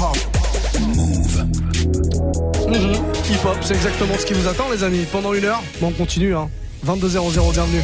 [0.00, 0.16] hop.
[0.80, 1.44] Move.
[2.68, 2.92] Mhm.
[3.30, 5.04] Hip-hop, c'est exactement ce qui vous attend, les amis.
[5.10, 6.34] Pendant une heure, bon, on continue.
[6.34, 6.48] Hein.
[6.86, 7.82] 22.00, bienvenue.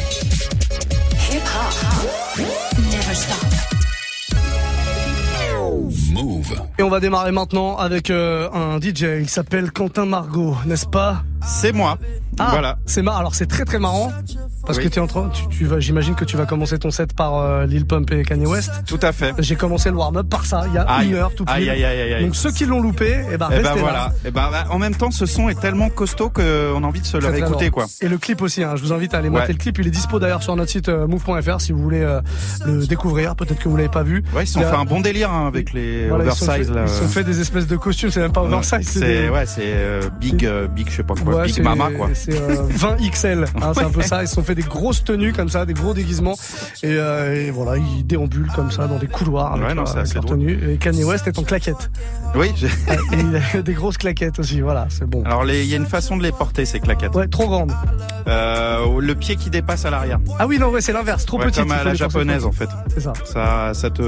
[1.31, 2.39] Hip hop.
[2.91, 3.45] Never stop.
[6.13, 6.53] Move.
[6.79, 9.03] Et on va démarrer maintenant avec euh, un DJ.
[9.21, 11.23] Il s'appelle Quentin Margot, n'est-ce pas?
[11.45, 11.97] C'est moi.
[12.39, 12.77] Ah, Voilà.
[12.85, 14.11] C'est mar- Alors c'est très très marrant
[14.67, 14.83] parce Oui.
[14.83, 17.13] que tu es en train, tu, tu vas, j'imagine que tu vas commencer ton set
[17.13, 18.69] par euh, Lil Pump et Kanye West.
[18.85, 19.33] Tout à fait.
[19.39, 21.07] J'ai commencé le warm-up par ça il y a Aïe.
[21.09, 21.69] une heure tout pile.
[21.69, 22.23] aïe.
[22.25, 23.81] Donc ceux qui l'ont loupé, eh ben Et restez ben là.
[23.81, 24.13] voilà.
[24.25, 27.05] Et ben bah, en même temps, ce son est tellement costaud qu'on a envie de
[27.05, 27.85] se le réécouter quoi.
[28.01, 29.39] Et le clip aussi, hein, je vous invite à aller Ouais.
[29.39, 29.79] mater le clip.
[29.79, 32.21] Il est dispo d'ailleurs sur notre site euh, move.fr si vous voulez euh,
[32.65, 33.35] le découvrir.
[33.35, 34.23] Peut-être que vous l'avez pas vu.
[34.35, 36.71] Ouais, ils a- fait un bon délire hein, avec les Voilà, oversize.
[36.75, 38.87] Ils se sont fait des espèces de costumes, c'est même pas oversize.
[38.87, 42.09] C'est ouais, c'est euh, big, euh, big, je sais pas quoi, big mama quoi.
[42.13, 44.21] C'est euh, 20 XL, hein, c'est un peu ça.
[44.23, 46.35] Ils sont fait des grosses tenues comme ça, des gros déguisements,
[46.83, 49.97] et, euh, et voilà, ils déambulent comme ça dans des couloirs avec, Ouais, non, leur-
[49.97, 50.59] avec leur tenue.
[50.71, 51.89] Et Kanye West est en claquette.
[52.35, 52.51] Oui.
[53.13, 54.59] il a des grosses claquettes aussi.
[54.61, 55.23] Voilà, c'est bon.
[55.23, 57.15] Alors il y a une façon de les porter ces claquettes.
[57.15, 57.71] Ouais, trop grande.
[58.27, 60.19] Euh, le pied qui dépasse à l'arrière.
[60.39, 61.63] Ah oui, non, ouais, c'est l'inverse, trop Ouais, petite.
[61.63, 62.69] comme à la japonaise en fait.
[62.93, 63.13] C'est ça.
[63.25, 64.01] Ça, ça te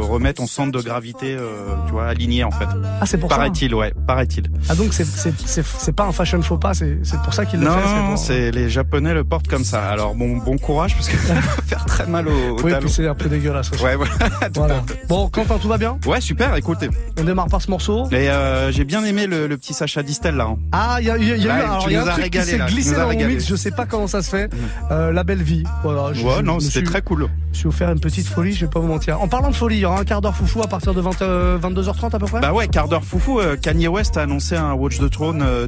[0.00, 1.48] remet ton centre de gravité, euh,
[1.86, 2.66] tu vois, aligné en fait.
[3.00, 3.36] Ah, c'est pour ça.
[3.36, 4.50] Paraît-il, ouais, paraît-il.
[4.68, 7.94] Ah donc c'est pas un fashion faux pas, c'est pour ça qu'il le Non, fait.
[8.00, 9.90] non, pour- c'est les Japonais le portent comme ça.
[9.96, 12.86] Alors bon, bon courage parce que ça va faire très mal au, au Oui, talon.
[12.88, 13.82] c'est un peu dégueulasse aussi.
[13.82, 14.12] Ouais, voilà.
[15.08, 15.98] Bon, Quentin, tout va bien?
[16.06, 16.54] Ouais, super.
[16.56, 18.06] Écoutez, On démarre par ce morceau.
[18.10, 20.44] et euh, j'ai bien aimé le, le petit Sacha Distel là.
[20.50, 20.56] hein.
[20.72, 22.58] Ah, il y a, y a- y eu alors, y a un truc régalé, qui
[22.58, 24.50] s'est glissé dans mon mix, je sais pas comment ça se fait.
[24.90, 25.64] Euh, la belle vie.
[25.82, 27.28] Voilà, je, Ouais, je non, c'était très cool.
[27.52, 29.18] Je suis offert une petite folie, je vais pas vous mentir.
[29.22, 31.22] En parlant de folie, il y aura un quart d'heure foufou à partir de 20,
[31.22, 32.40] euh, 22h30 à peu près?
[32.40, 33.40] Bah ouais, quart d'heure foufou.
[33.40, 35.66] euh, Kanye West a annoncé un Watch the Throne euh,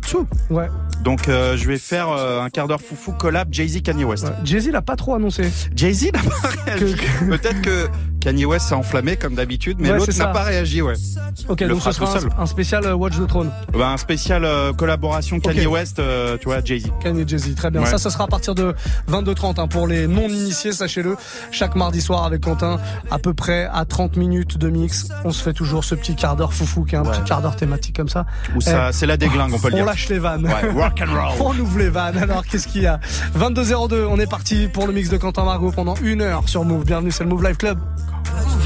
[0.50, 0.54] 2.
[0.54, 0.66] Ouais.
[1.02, 4.17] Donc je vais faire un quart d'heure foufou collab Jay-Z Kanye West.
[4.24, 4.32] Ouais.
[4.44, 5.44] Jay-Z l'a pas trop annoncé.
[5.74, 6.94] Jay-Z n'a pas réagi.
[6.94, 7.88] Que- Peut-être que
[8.28, 10.92] Kanye West s'est enflammé comme d'habitude, mais Ouais, l'autre n'a pas réagi, ouais.
[11.48, 13.50] Ok, Le donc ce sera un, spécial euh, Watch the Throne.
[13.72, 15.66] Bah, un spécial euh, collaboration Kanye.
[15.66, 16.90] West, euh, tu vois, Jay-Z.
[17.02, 17.80] Kanye Jay-Z, très bien.
[17.80, 17.86] Ouais.
[17.86, 18.74] Ça, ça sera à partir de
[19.10, 21.16] 22h30 hein, pour les non-initiés, sachez-le.
[21.52, 22.78] Chaque mardi soir avec Quentin,
[23.10, 25.08] à peu près à 30 minutes de mix.
[25.24, 27.56] On se fait toujours ce petit quart d'heure foufou qui est un petit quart d'heure
[27.56, 28.26] thématique comme ça.
[28.54, 29.86] Où ça, c'est la déglingue, on peut le On dire.
[29.86, 30.44] lâche les vannes.
[30.44, 31.32] Ouais, rock and roll.
[31.56, 32.18] On ouvre les vannes.
[32.18, 33.00] Alors, qu'est-ce qu'il y a?
[33.38, 36.84] 22h02, on est parti pour le mix de Quentin Margot pendant une heure sur Move.
[36.84, 37.78] Bienvenue, c'est le Move Live Club.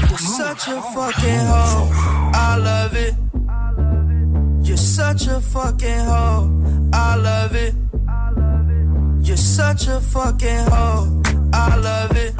[0.09, 1.89] You're such a fucking hoe.
[2.33, 3.13] I love it.
[4.67, 6.49] You're such a fucking hoe.
[6.93, 7.73] I love it.
[9.25, 11.21] You're such a fucking hoe.
[11.53, 12.33] I love it.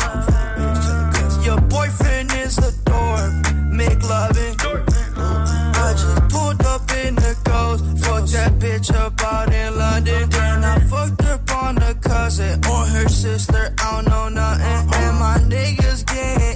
[1.45, 3.33] Your boyfriend is a dork.
[3.71, 4.55] Make loving.
[5.15, 7.83] I just pulled up in the ghost.
[8.05, 10.29] Fucked that bitch up out in London.
[10.29, 13.73] Then I fucked up on the cousin or her sister.
[13.79, 14.93] I don't know nothing.
[15.01, 16.52] And my niggas getting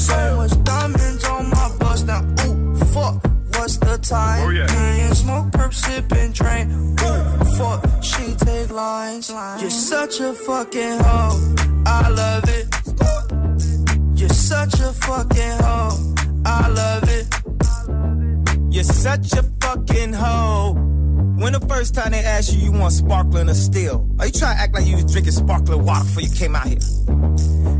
[0.00, 2.22] So much diamonds on my bust now.
[2.46, 3.22] Ooh, fuck.
[3.54, 4.46] What's the time?
[4.46, 5.12] Oh, yeah.
[5.12, 6.72] Smoke, perp, sip, and drink.
[6.72, 8.02] Ooh, fuck.
[8.02, 9.28] She take lines.
[9.60, 11.54] You're such a fucking hoe.
[11.84, 12.66] I love it.
[14.18, 16.14] You're such a fucking hoe.
[16.46, 17.26] I love it.
[18.74, 20.72] You're such a fucking hoe.
[21.36, 24.08] When the first time they asked you, you want sparkling or still?
[24.18, 26.68] Are you trying to act like you was drinking sparkling water before you came out
[26.68, 27.79] here?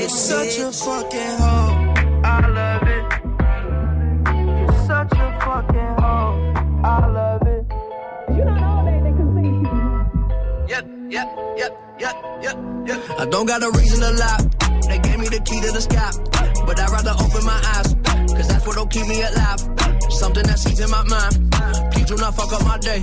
[0.00, 1.94] You're such a fucking hoe.
[2.24, 3.04] I love it.
[4.58, 6.34] You're such a fucking hoe.
[6.82, 7.64] I love it.
[8.36, 10.72] You don't know they, they can see.
[10.72, 13.20] Yep, yep, yep, yep, yep, yep.
[13.20, 14.38] I don't got a reason to lie.
[14.88, 16.10] They gave me the key to the sky.
[16.66, 17.94] But I'd rather open my eyes.
[18.34, 19.60] Cause that's what'll keep me alive.
[20.10, 21.52] Something that seeps in my mind.
[21.92, 23.02] Please do not fuck up my day.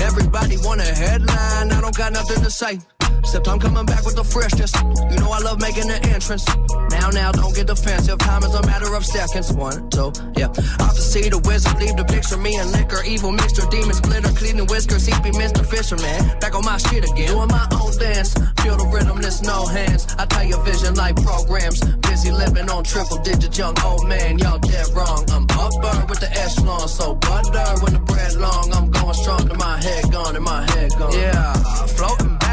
[0.00, 1.70] Everybody want a headline.
[1.70, 2.78] I don't got nothing to say.
[3.24, 4.70] Except I'm coming back with the freshness.
[5.10, 6.44] You know I love making an entrance.
[6.92, 8.18] Now, now, don't get defensive.
[8.18, 9.50] Time is a matter of seconds.
[9.50, 10.52] One, two, yeah.
[10.84, 11.80] Off to see the wizard.
[11.80, 12.36] Leave the picture.
[12.36, 13.02] Me and liquor.
[13.02, 13.64] Evil mixture.
[13.70, 14.28] Demons glitter.
[14.36, 15.06] Cleaning whiskers.
[15.06, 15.64] He be Mr.
[15.64, 16.38] Fisherman.
[16.38, 17.32] Back on my shit again.
[17.32, 18.36] Doing my own dance.
[18.60, 19.16] Feel the rhythm.
[19.22, 20.04] There's no hands.
[20.18, 21.80] I tell your vision like programs.
[22.04, 23.56] Busy living on triple digits.
[23.56, 24.38] Young old man.
[24.38, 25.24] Y'all dead wrong.
[25.32, 26.88] I'm upper with the echelon.
[26.88, 28.68] So butter when the bread long.
[28.74, 31.12] I'm going strong to my head gone and my head gone.
[31.16, 31.54] Yeah.
[31.96, 32.43] Floating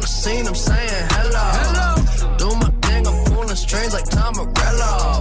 [0.00, 1.46] on the scene, I'm saying hello.
[1.60, 2.36] hello.
[2.38, 5.18] Do my thing, I'm pulling strings like Tom Morello.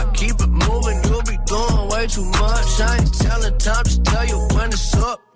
[0.00, 2.80] I keep it moving, you'll be doing way too much.
[2.80, 5.31] I ain't telling time, just tell you when it's up.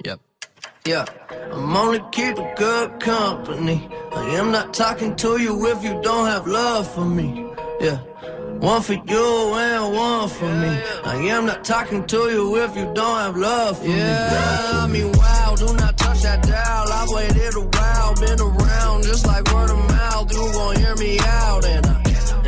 [0.87, 1.05] Yeah,
[1.53, 3.89] I'm only keeping good company.
[4.13, 7.45] I am not talking to you if you don't have love for me.
[7.81, 7.97] Yeah,
[8.61, 10.81] one for you and one for me.
[11.05, 13.97] I am not talking to you if you don't have love for me.
[13.97, 16.87] Yeah, I mean, wow, do not touch that dial.
[16.93, 20.33] I've waited a while, been around just like word of mouth.
[20.33, 22.03] You gon' hear me out, and I,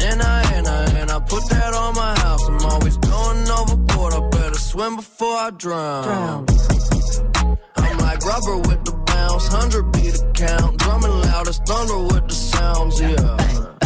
[0.06, 2.49] and I, and I, and I put that on my house.
[2.49, 4.12] I'm always going overboard.
[4.14, 6.46] I better swim before I drown.
[6.46, 6.97] Like
[8.28, 13.00] rubber with the bounce, hundred beat the count, drumming loud as thunder with the sounds,
[13.00, 13.77] yeah.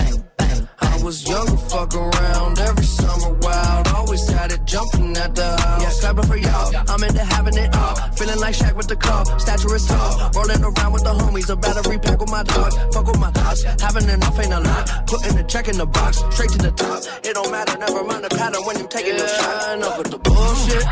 [1.03, 3.89] I was younger, fuck around every summer wild.
[3.89, 5.83] Always had it jumping at the house.
[5.83, 6.71] Yeah, clapping for y'all.
[6.89, 7.97] I'm into having it all.
[8.15, 9.25] Feeling like Shaq with the call.
[9.41, 10.31] Stature is tall.
[10.31, 11.51] Rolling around with the homies.
[11.51, 12.71] A battery pack with my dog.
[12.95, 13.65] Fuck with my thoughts.
[13.83, 15.09] Having enough ain't a lot.
[15.09, 16.23] Putting a check in the box.
[16.31, 17.03] Straight to the top.
[17.27, 17.77] It don't matter.
[17.79, 19.75] Never mind the pattern when you taking yeah, the shot.
[19.75, 20.87] Enough with the bullshit.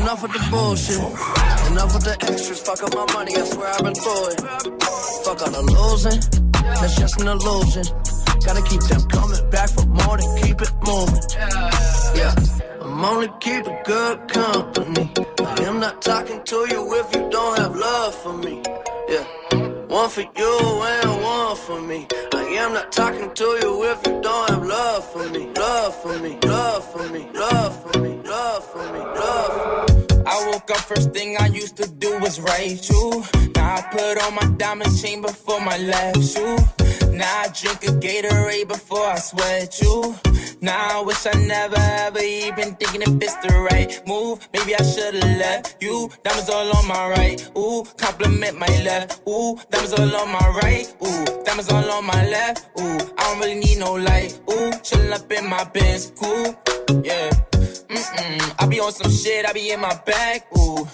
[0.00, 0.96] Enough with the bullshit.
[1.68, 2.60] Enough with the extras.
[2.64, 3.36] Fuck up my money.
[3.36, 4.40] I swear I've been through it.
[5.28, 6.20] Fuck all the losing.
[6.80, 8.11] That's just an illusion.
[8.44, 11.22] Gotta keep them coming back for more to keep it moving.
[12.14, 12.34] Yeah,
[12.80, 15.10] I'm only keeping good company.
[15.40, 18.60] I am not talking to you if you don't have love for me.
[19.08, 19.24] Yeah,
[19.86, 22.06] one for you and one for me.
[22.34, 25.48] I am not talking to you if you don't have love for me.
[25.56, 30.22] Love for me, love for me, love for me, love for me, love for me.
[30.26, 33.24] I woke up, first thing I used to do was write you.
[33.54, 36.56] Now I put on my diamond chain before my left shoe.
[37.12, 40.14] Now I drink a Gatorade before I sweat you.
[40.62, 44.48] Now I wish I never ever even thinking if it's the right move.
[44.52, 46.08] Maybe I should've left you.
[46.22, 47.50] Diamonds all on my right.
[47.56, 49.20] Ooh, compliment my left.
[49.28, 50.86] Ooh, diamonds all on my right.
[51.04, 52.70] Ooh, diamonds all on my left.
[52.80, 54.40] Ooh, I don't really need no light.
[54.50, 56.12] Ooh, chillin' up in my Benz.
[56.16, 56.56] Cool.
[57.04, 57.30] Yeah.
[57.96, 58.54] Mm-mm.
[58.58, 59.46] I be on some shit.
[59.46, 60.42] I be in my bag.
[60.58, 60.86] Ooh.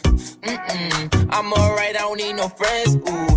[0.43, 1.29] Mm-mm.
[1.31, 1.97] I'm alright.
[1.97, 2.95] I don't need no friends.
[2.97, 3.29] Ooh.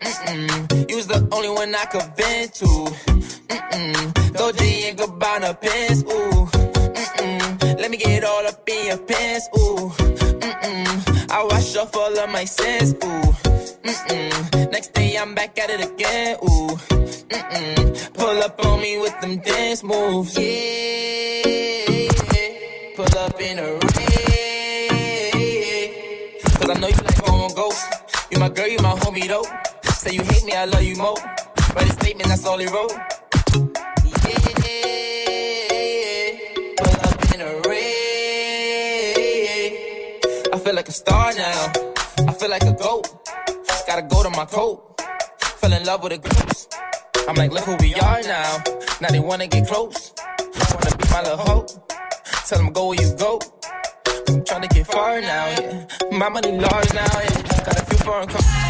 [0.00, 0.90] Mm-mm.
[0.90, 2.66] You was the only one I could vent to.
[2.66, 4.32] Mm-mm.
[4.32, 6.46] Dolce and Gabbana pants, ooh.
[6.46, 7.78] Mm-mm.
[7.80, 9.90] Let me get all up in your pants, ooh.
[10.46, 11.30] Mm-mm.
[11.30, 13.32] I wash off all of my sins, ooh.
[13.82, 14.72] Mm-mm.
[14.72, 16.76] Next day I'm back at it again, ooh.
[17.28, 18.14] Mm-mm.
[18.14, 21.69] Pull up on me with them dance moves, yeah.
[23.18, 23.80] Up in a rain.
[26.54, 27.84] Cause I know you like going ghost.
[28.30, 29.44] You my girl, you my homie though.
[29.92, 31.16] Say you hate me, I love you more.
[31.74, 32.92] Write a statement, that's all he wrote.
[34.24, 34.38] Yeah,
[36.78, 37.60] pull up in a.
[40.54, 41.72] I feel like a star now.
[42.26, 43.08] I feel like a goat.
[43.86, 45.00] Gotta go to my coat.
[45.58, 46.74] Fell in love with a ghost.
[47.28, 48.62] I'm like, look who we are now.
[49.00, 50.12] Now they wanna get close.
[50.74, 51.66] Wanna be my little hoe.
[52.50, 53.38] Tell them go where you go.
[54.28, 55.86] I'm trying to get far now, yeah.
[56.10, 57.64] My money large now, yeah.
[57.64, 58.69] Got a few foreign cars.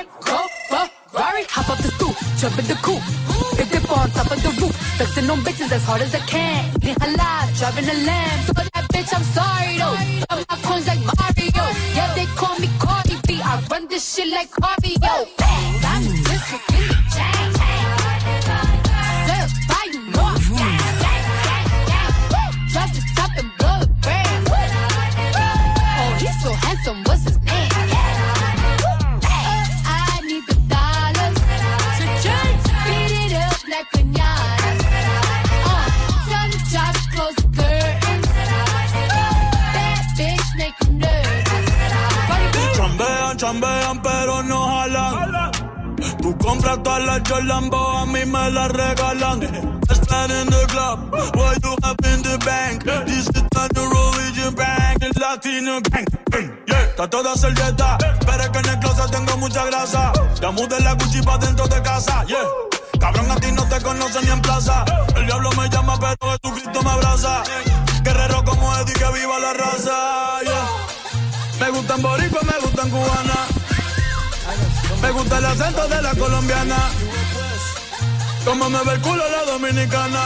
[1.11, 3.03] Ferrari, hop up the stoop, jump in the coupe.
[3.57, 6.71] Big dip on top of the roof, flexing on bitches as hard as I can.
[6.79, 8.39] Get alive, driving a lamb.
[8.45, 9.97] So that bitch, I'm sorry though.
[10.29, 11.63] I'm my coins like Mario.
[11.95, 13.41] Yeah, they call me Cardi B.
[13.43, 15.27] I run this shit like cardio.
[15.83, 17.40] I'm just in the chain.
[43.51, 45.51] Chambean, pero no jalan.
[46.21, 49.41] Tú compras todas las Jolambo, a mí me las regalan.
[49.89, 52.85] Stand in the club, what you have in the bank.
[53.05, 56.07] This is not the Norwegian bank, el Latino gang.
[56.65, 60.13] Está toda servieta, pero es que en el closet tengo mucha grasa.
[60.39, 62.37] Ya mudé la Gucci pa' dentro de casa, yeah.
[63.01, 64.85] Cabrón, a ti no te conocen ni en plaza.
[65.13, 67.43] El diablo me llama, pero Jesucristo me abraza.
[68.01, 70.90] Guerrero como Eddie, que viva la raza.
[71.61, 73.45] Me gustan boricua, me gustan cubana.
[74.99, 76.89] Me gusta el acento de la colombiana.
[78.43, 80.23] Como me ve el culo la dominicana.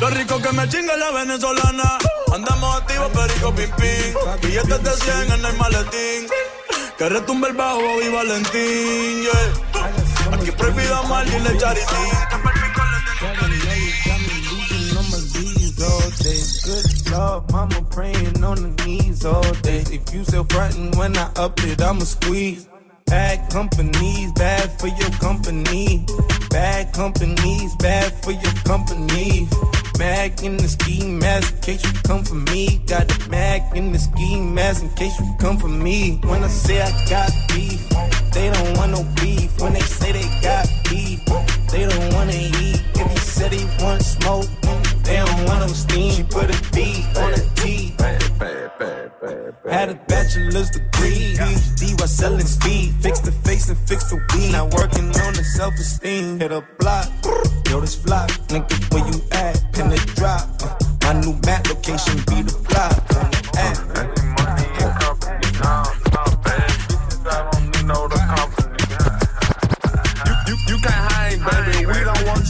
[0.00, 1.98] Lo rico que me chinga la venezolana.
[2.32, 4.46] Andamos activos, perico pipí.
[4.46, 6.28] Billetes de 100 en el maletín.
[6.96, 10.34] Que retumbe el bajo y Valentín, yeah.
[10.34, 12.44] Aquí prohibido mal y le charitín.
[16.64, 19.84] Good love, mama praying on the knees all day.
[19.90, 22.66] If you still frontin' when I up it, I'ma squeeze.
[23.04, 26.06] Bad companies, bad for your company.
[26.48, 29.46] Bad companies, bad for your company.
[29.98, 32.80] Mag in the ski mask in case you come for me.
[32.86, 36.18] Got the mag in the ski mask in case you come for me.
[36.24, 37.88] When I say I got beef,
[38.32, 39.60] they don't want no beef.
[39.60, 41.20] When they say they got beef,
[41.70, 42.82] they don't wanna eat.
[42.94, 44.46] If he said he want smoke,
[45.04, 46.10] they don't want no steam.
[46.12, 47.94] She put a B on the T.
[49.70, 52.94] Had a bachelor's degree, PhD while selling speed.
[53.00, 54.52] Fix the face and fix the weed.
[54.52, 56.38] Now working on the self-esteem.
[56.38, 57.08] Hit a block,
[57.68, 58.28] yo this flock.
[58.48, 59.72] Nigga, where you at?
[59.72, 60.48] Pin the drop.
[60.62, 62.94] Uh, my new map location be the block.
[63.16, 64.33] On the app.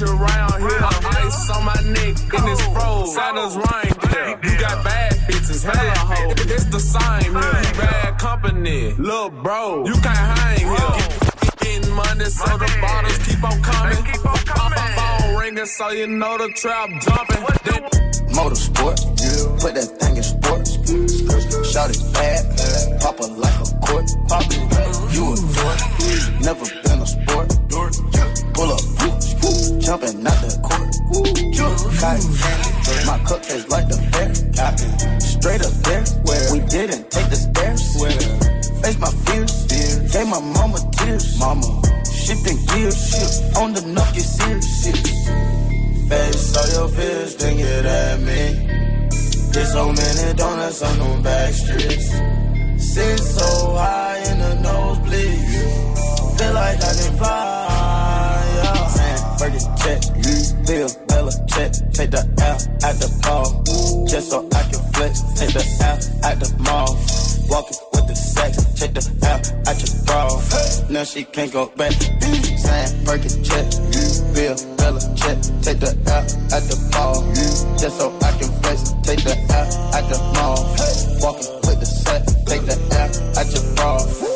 [0.04, 0.80] Around here.
[0.82, 3.14] Ice on my neck in this froze.
[3.14, 4.38] Santa's reindeer.
[4.42, 6.34] You got bad bitches, hella hoes.
[6.54, 7.62] It's the same here.
[7.64, 9.84] You bad company, little bro.
[9.86, 10.94] You can't hang here.
[11.60, 14.04] Getting money, so the bottles keep on coming.
[14.96, 17.42] Phone ringing, so you know the trap jumping.
[17.64, 17.82] Then
[18.34, 18.98] Motorsport,
[19.60, 20.70] put that thing in sports.
[21.72, 24.10] Shout it bad, pop it like a court.
[25.14, 25.80] You a dork,
[26.40, 27.43] never been a sport.
[32.04, 34.28] Cotton my cup tastes like the fair.
[35.20, 37.82] Straight up there, where we didn't take the stairs.
[37.98, 38.12] Where
[38.82, 41.38] Face my fears, gave my mama tears.
[41.38, 41.64] Mama,
[42.04, 44.84] shifting gears, on the knock, get serious.
[46.08, 48.42] Face all your fears, then get at me.
[49.52, 52.10] There's so many donuts on them back streets.
[52.92, 56.38] Sit so high in the nosebleeds.
[56.38, 58.13] Feel like I can fly.
[58.88, 60.00] Saying, Burger check,
[60.66, 61.72] Bill, Bella check.
[61.92, 63.62] Take the L at the ball.
[64.06, 65.22] Just so I can flex.
[65.38, 66.96] Take the L at the mall.
[67.48, 68.56] Walking with the sex.
[68.78, 70.28] Check the L at your bra.
[70.90, 71.92] Now she can't go back.
[71.92, 73.66] Saying, Burger check,
[74.34, 75.38] Bill, Bella check.
[75.62, 77.22] Take the L at the ball.
[77.78, 78.92] Just so I can flex.
[79.02, 80.60] Take the L at the mall.
[81.20, 82.26] Walking with the set.
[82.46, 84.33] Take the L at your bra.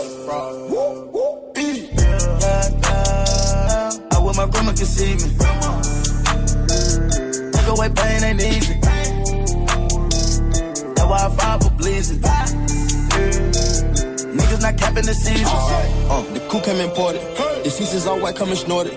[4.78, 5.28] My see me.
[7.50, 8.74] Take away pain ain't easy.
[10.94, 12.20] That's why I fight for blazing.
[14.38, 15.46] Niggas not capping the season.
[15.46, 17.22] Uh, the coup came imported.
[17.64, 18.96] The seasons all white, coming snorted.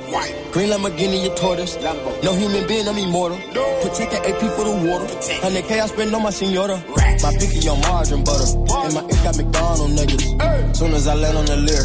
[0.51, 1.75] Green Lamborghini, your tortoise.
[2.23, 3.37] No human being, I'm immortal.
[3.81, 5.05] Protect the AP for the water.
[5.05, 6.77] 100K I spend on my senora.
[7.21, 8.47] My picky on margarine butter.
[8.85, 10.75] And my ink got McDonald niggas.
[10.75, 11.83] Soon as I land on the leer,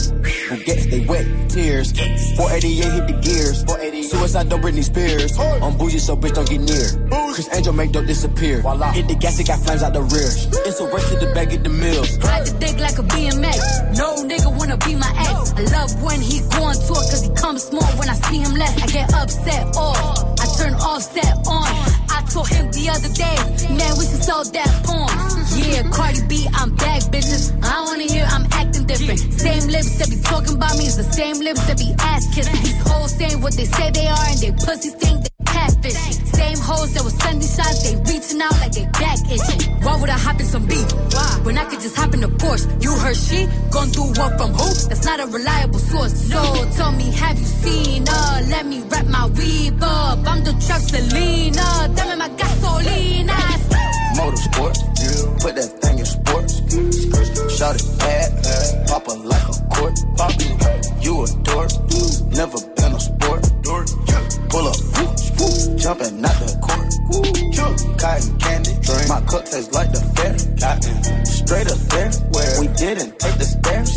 [0.48, 1.92] who gets they wet tears.
[2.36, 3.64] 488 hit the gears.
[4.10, 5.38] Suicide don't Britney Spears.
[5.38, 6.88] I'm bougie, so bitch don't get near.
[7.34, 8.62] Criss Angel make dope disappear.
[8.92, 10.30] Hit the gas, it got flames out the rear.
[10.66, 12.16] It's a race to the bag at the mills.
[12.18, 13.98] Ride the dick like a BMX.
[13.98, 15.52] No nigga wanna be my ex.
[15.52, 17.90] I love when he go on tour cause he comes small.
[17.98, 20.40] When I see him less, I get upset off.
[20.40, 21.95] I turn offset on.
[22.32, 23.36] Told him the other day,
[23.74, 25.08] man, we should sell that porn.
[25.56, 27.54] Yeah, Cardi B, I'm back, bitches.
[27.64, 29.20] I don't wanna hear I'm acting different.
[29.32, 32.62] Same lips that be talking about me is the same lips that be ass kissing.
[32.62, 35.98] These hoes saying what they say they are and they pussies think they catfish.
[36.40, 39.62] Same hoes that was sending shots, they reaching out like they back itching.
[39.84, 40.88] Why would I hop in some beef?
[41.14, 41.30] Why?
[41.44, 42.66] When I could just hop in the Porsche.
[42.84, 44.68] You heard she gon' do what from who?
[44.88, 46.14] That's not a reliable source.
[46.30, 46.40] So
[46.76, 48.30] tell me, have you seen her?
[48.54, 50.18] Let me wrap my weave up.
[50.30, 51.66] I'm the trap Selena.
[51.96, 53.38] Dame my gasolina.
[54.18, 54.76] Motorsport,
[55.42, 56.54] put that thing in sports.
[57.56, 58.28] Shout it bad,
[58.88, 59.96] pop it like a court.
[61.04, 61.70] You a dork,
[62.32, 63.42] never been a sport.
[64.48, 64.78] Pull up,
[65.78, 66.86] jumping out the court.
[67.98, 68.74] Cotton candy,
[69.08, 70.34] my cup tastes like the fair.
[71.24, 73.90] Straight up there, where we didn't take the stairs.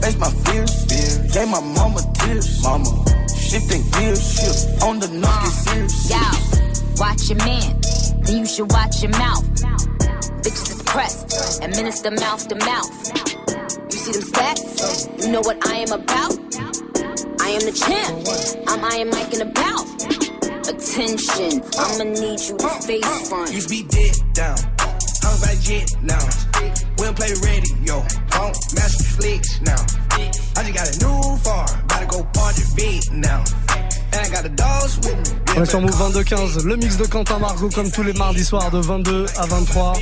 [0.00, 2.62] Face my fears, gave my mama tears.
[2.62, 2.90] Mama,
[3.28, 6.10] shifting gears, shift on the knock, get serious.
[6.10, 6.20] Yo,
[7.00, 7.80] watch your man,
[8.22, 9.44] then you should watch your mouth.
[10.42, 12.94] Bitches is pressed, administer mouth to mouth.
[13.90, 15.24] You see them stats?
[15.24, 16.32] You know what I am about?
[17.40, 18.68] I am the champ.
[18.68, 20.33] I'm Iron Mike and about.
[20.66, 23.48] Attention, I'ma need you to face front.
[23.52, 24.56] To be dead down.
[25.22, 26.24] I'm about jet now.
[26.96, 28.00] We don't play radio.
[28.32, 29.76] Don't master flicks now.
[30.56, 31.86] I just got a new farm.
[31.86, 33.44] Gotta go party big now.
[35.56, 38.70] On est sur Move 22-15, le mix de Quentin Margot comme tous les mardis soirs
[38.70, 39.92] de 22 à 23.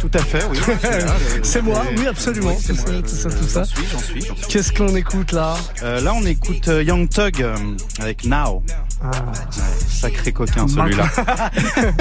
[0.00, 0.58] Tout à fait, oui.
[1.42, 2.56] c'est moi, oui absolument.
[2.60, 3.62] C'est ça, tout ça, tout ça.
[3.64, 4.22] J'en suis, j'en suis.
[4.22, 4.32] suis.
[4.48, 5.56] Qu'est-ce qu'on écoute là?
[5.82, 7.54] Euh, là, on écoute euh, Young Thug euh,
[8.00, 8.62] avec Now.
[9.02, 9.10] Ah.
[9.10, 11.06] Ouais, sacré coquin celui-là.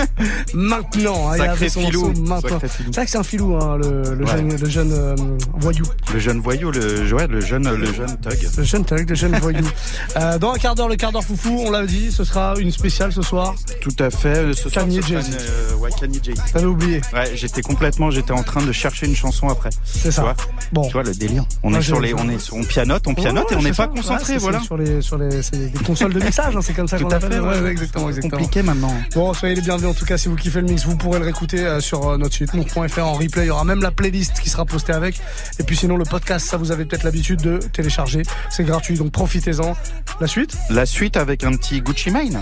[0.54, 2.42] Maintenant, hein, Sacré filou, maintenant.
[2.42, 2.90] sacré filou.
[2.92, 4.32] C'est vrai que c'est un filou, hein, le, le Ouais.
[4.32, 5.16] jeune, le jeune euh,
[5.60, 5.86] voyou.
[6.14, 8.50] Le jeune voyou, le, ouais, le jeune, le jeune Thug.
[8.58, 9.66] Le jeune thug, le jeune voyou.
[10.18, 12.72] Euh, dans un quart d'heure, le quart d'heure foufou, on l'a dit, ce sera une
[12.72, 13.56] spéciale ce soir.
[13.82, 14.54] Tout à fait.
[14.54, 16.42] Ce soir, Kanye une, euh, ouais, Kanye Jay-Z.
[16.54, 17.02] T'avais oublié.
[17.14, 19.70] Ouais, j'étais complètement, j'étais en train de chercher une chanson après.
[19.86, 20.22] C'est ça.
[20.22, 20.36] Tu vois,
[20.74, 20.88] Bon.
[20.88, 21.46] tu vois le délire.
[21.64, 23.84] On est sur les, on est, on pianote, on pianote Ouais, et on n'est pas
[23.84, 23.88] ça.
[23.88, 24.60] concentré, Ouais, voilà.
[24.62, 27.16] Sur les, sur les, c'est des consoles de mixage, hein, c'est comme ça qu'on à
[27.16, 27.32] appelle.
[27.34, 28.38] fait, Ouais, exactement, exactement.
[28.38, 28.94] compliqué maintenant.
[29.14, 31.26] Bon, soyez les bienvenus en tout cas si vous kiffez le mix, vous pourrez le
[31.26, 33.44] réécouter euh, sur euh, notre site move.fr en replay.
[33.44, 35.20] Il y aura même la playlist qui sera postée avec.
[35.60, 38.24] Et puis sinon le podcast, ça vous avez peut-être l'habitude de télécharger.
[38.50, 39.76] C'est gratuit, donc profitez-en.
[40.20, 40.58] La suite?
[40.70, 42.42] La suite avec un petit Gucci Mane.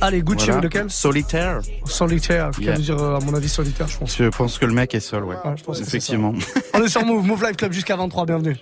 [0.00, 0.60] Allez, Gucci Voilà.
[0.60, 1.60] lequel Solitaire.
[1.86, 2.74] Solitaire, qui Yeah.
[2.74, 4.16] veut dire à mon avis solitaire, je pense.
[4.16, 5.36] Je pense que le mec est seul, ouais.
[5.56, 6.34] Je pense c'est Effectivement.
[6.74, 8.56] On est sur Move, Move Live Club jusqu'à 23, bienvenue.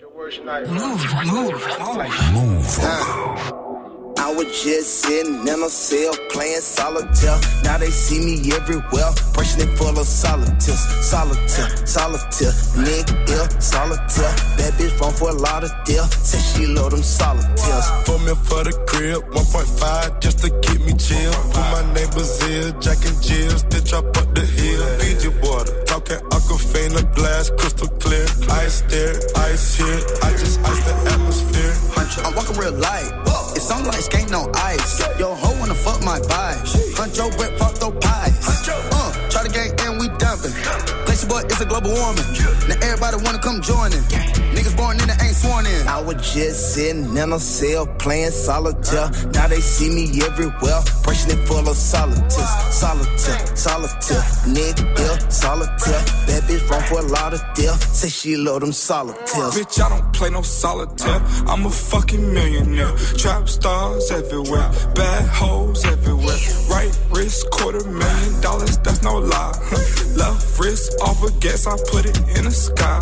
[4.25, 7.38] I was just sitting in a cell playing solitaire.
[7.62, 10.81] Now they see me everywhere, brushing it full of solitaires.
[11.04, 14.33] Solitaire, solitaire, nigga, solitaire.
[14.57, 16.09] That bitch run for a lot of death.
[16.25, 17.85] Said she love them solitaires.
[18.09, 21.33] For me for the crib, 1.5 just to keep me chill.
[21.52, 24.81] Put my neighbors here, Jack and Jill, still chop up the hill.
[25.04, 28.25] Fiji water, talking aquafina, glass crystal clear.
[28.64, 29.21] Ice there,
[29.52, 31.95] ice here, I just ice the atmosphere.
[32.25, 33.12] I'm walking real light.
[33.57, 35.00] It's on like skate no ice.
[35.18, 37.16] Yo, ho wanna fuck my vibe.
[37.16, 38.68] your wet pop throw pies.
[38.68, 40.93] Uh, try to gang and we dumping.
[41.14, 42.26] Place boy, it's a global warming.
[42.66, 44.02] Now everybody wanna come join in.
[44.50, 45.87] Niggas born in it ain't sworn in.
[45.87, 49.11] I was just sitting in a cell playing solitaire.
[49.33, 52.74] Now they see me everywhere, brushing it full of solitaires.
[52.74, 56.03] Solitaire, solitaire, nigga, solitaire.
[56.27, 57.94] That bitch run for a lot of death.
[57.94, 59.55] Say she love them solitaires.
[59.55, 61.22] Bitch, I don't play no solitaire.
[61.46, 62.92] I'm a fucking millionaire.
[63.18, 66.38] Trap stars everywhere, bad hoes everywhere.
[66.68, 69.53] Right wrist, quarter million dollars, that's no lie.
[70.16, 72.99] Left wrist, off a gas, I put it in the sky.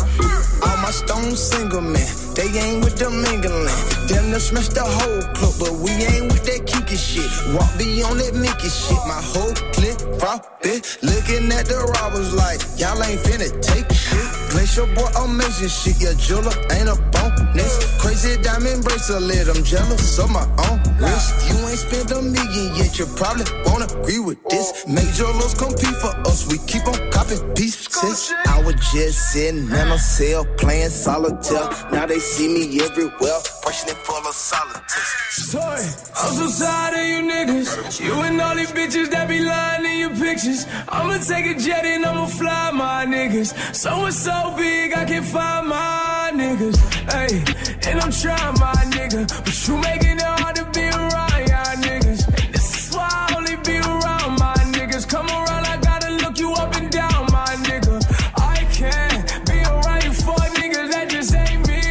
[0.63, 3.79] All my stones single man, they ain't with the mingling.
[4.07, 7.31] Them done smashed the whole club, but we ain't with that kinky shit.
[7.55, 10.83] Walk be on that Mickey shit, my whole clip frothy.
[11.01, 14.27] Looking at the robbers like y'all ain't finna take shit.
[14.51, 17.92] Glacier boy amazing shit, yeah jeweler ain't a bonus.
[18.03, 21.31] Crazy diamond bracelet, I'm jealous of my own wrist.
[21.47, 24.85] You ain't spent a million yet, you probably won't agree with this.
[24.85, 28.33] Major lows compete for us, we keep on copying pieces.
[28.45, 31.69] I was just sitting in a cell playing solitaire.
[31.93, 35.51] Now they see me everywhere, brushing it full of solitaires.
[35.53, 38.01] Toy, I'm so tired of you niggas.
[38.03, 40.65] You and all these bitches that be lying in your pictures.
[40.89, 43.73] I'ma take a jet and I'ma fly my niggas.
[43.73, 46.77] Somewhere so big I can find my niggas.
[47.09, 47.43] Hey,
[47.93, 49.21] and I'm trying my nigga.
[49.45, 52.21] But you making it hard to be around y'all niggas.
[52.39, 55.07] And this is why I only be around my niggas.
[55.07, 57.95] Come around, I gotta look you up and down, my nigga.
[58.35, 61.81] I can't be around you for niggas that just ain't me.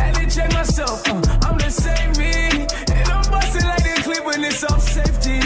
[0.00, 2.32] Had to check myself, uh, I'm the same me.
[2.96, 5.38] And I'm busting like the clip when it's off safety.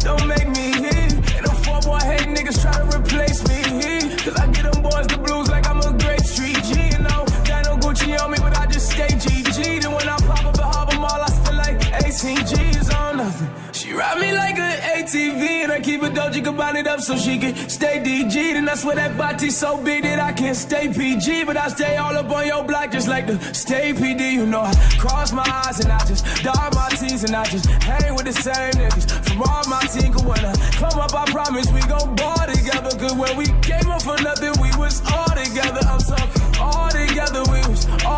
[0.00, 0.37] Don't make
[16.38, 18.36] A doji combine it up so she can stay DG.
[18.36, 21.44] And I swear that body so big that I can't stay PG.
[21.44, 24.32] But I stay all up on your block just like the stay PD.
[24.32, 27.66] You know, I cross my eyes and I just dot my T's and I just
[27.66, 30.12] hang with the same niggas from all my team.
[30.12, 32.90] Cause when I come up, I promise we gon' ball together.
[32.98, 35.80] Cause when we came up for nothing, we was all together.
[35.86, 38.17] I'm talking all together, we was all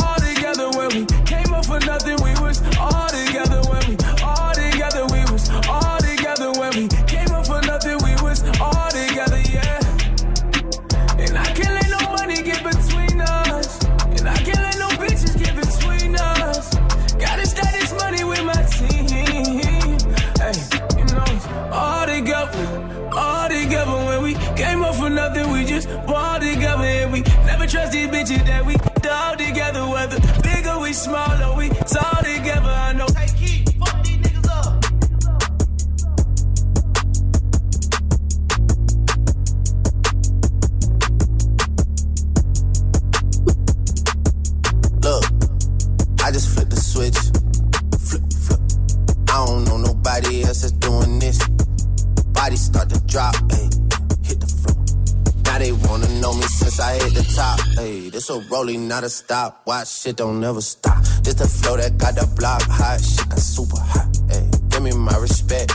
[58.60, 59.62] A rolling, not a stop.
[59.66, 61.02] Watch shit don't never stop.
[61.22, 63.00] Just the flow that got the block hot.
[63.00, 64.08] Shit got super hot.
[64.28, 65.72] Ayy, give me my respect.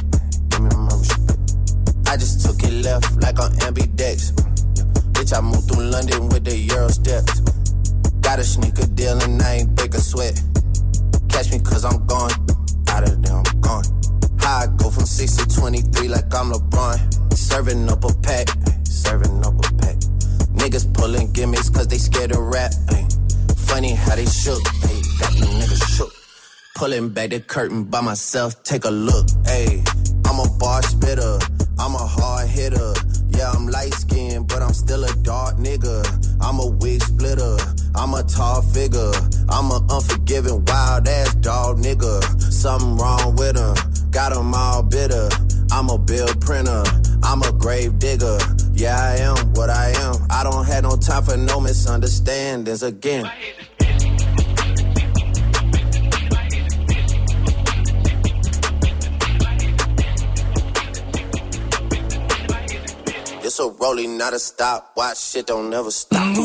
[0.49, 1.39] Give me my respect.
[2.05, 4.33] I just took it left like on ambidex.
[5.13, 7.41] Bitch, I moved through London with the Euro steps.
[8.21, 10.39] Got a sneaker deal and I ain't break a sweat.
[11.29, 12.33] Catch me cause I'm gone.
[12.89, 13.85] Out of there, I'm gone.
[14.37, 17.33] How I go from 6 to 23 like I'm LeBron.
[17.33, 18.47] Serving up a pack,
[18.85, 19.94] serving up a pack.
[20.65, 22.71] Niggas pulling gimmicks cause they scared to rap.
[22.89, 23.07] Ay.
[23.69, 25.01] Funny how they shook, ay.
[25.19, 26.11] got niggas shook.
[26.73, 29.27] Pulling back the curtain by myself, take a look.
[29.45, 29.83] Ay.
[30.25, 31.37] I'm a bar spitter,
[31.77, 32.93] I'm a hard hitter.
[33.37, 36.01] Yeah, I'm light skinned, but I'm still a dark nigga.
[36.41, 37.57] I'm a wig splitter,
[37.93, 39.11] I'm a tall figure.
[39.49, 42.23] I'm a unforgiving, wild ass dog nigga.
[42.41, 43.75] Something wrong with him,
[44.09, 45.29] got him all bitter.
[45.71, 46.83] I'm a bill printer,
[47.21, 48.39] I'm a grave digger.
[48.77, 50.15] Yeah, I am what I am.
[50.29, 53.25] I don't have no time for no misunderstandings again.
[63.45, 64.91] It's a rolling, not a stop.
[64.97, 66.35] Watch shit don't never stop.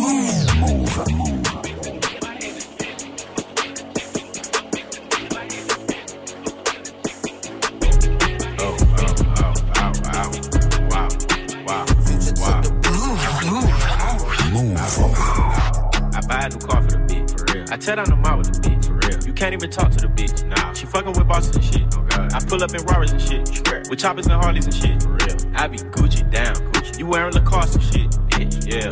[17.73, 19.25] I tear down the mall with the bitch, for real.
[19.25, 20.73] You can't even talk to the bitch, nah.
[20.73, 22.35] She fucking with bosses and shit, oh god.
[22.35, 23.83] I pull up in Rarers and shit, swear.
[23.89, 25.39] With choppers and Harleys and shit, for real.
[25.55, 26.99] I be Gucci down, Gucci.
[26.99, 28.89] You wearing Lacoste and shit, bitch, yeah.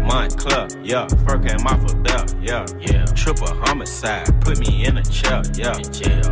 [0.00, 1.06] Moncler, yeah.
[1.24, 3.04] Fur came off a belt, yeah, yeah.
[3.06, 5.74] Triple homicide, put me in a chair, yeah.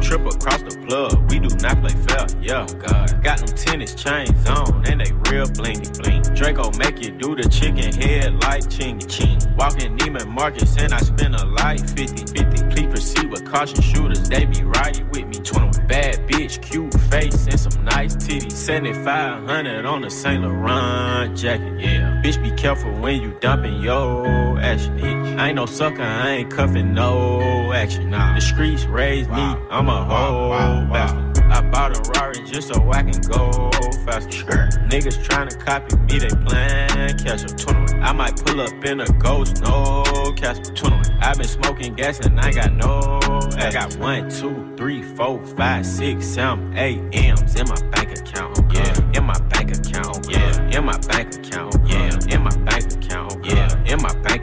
[0.01, 2.67] Triple across the plug, we do not play fair, yeah.
[2.69, 3.23] Oh, God.
[3.23, 6.23] Got them tennis chains on, and they real blingy bling.
[6.35, 9.39] Draco make you do the chicken head like chingy ching.
[9.57, 12.69] Walking Neiman Marcus, and I spend a life 50 50.
[12.71, 15.87] Please proceed with caution shooters, they be riding with me 21.
[15.87, 16.88] Bad bitch, cute
[17.31, 18.53] face, and some nice titties.
[18.53, 22.21] 7500 on the Saint Laurent jacket, yeah.
[22.25, 24.99] Bitch, be careful when you dumping your action.
[24.99, 25.39] Bitch.
[25.39, 28.11] I ain't no sucker, I ain't cuffing no action.
[28.11, 28.35] Nah.
[28.35, 30.51] The streets raised me, I'm a whole
[30.93, 31.28] bastard.
[31.71, 33.71] Bought a Rari just so I can go
[34.05, 34.69] faster.
[34.89, 38.03] Niggas tryna copy me, they plan catch up 21.
[38.03, 40.03] I might pull up in a ghost, no
[40.37, 41.19] catch up 21.
[41.21, 43.21] i been smoking gas and I got no.
[43.59, 48.59] I got one, two, three, four, five, six, seven, eight M's in my bank account.
[48.73, 50.27] Yeah, in my bank account.
[50.31, 51.77] Yeah, in my bank account.
[51.87, 53.45] Yeah, in my bank account.
[53.45, 54.38] Yeah, in my bank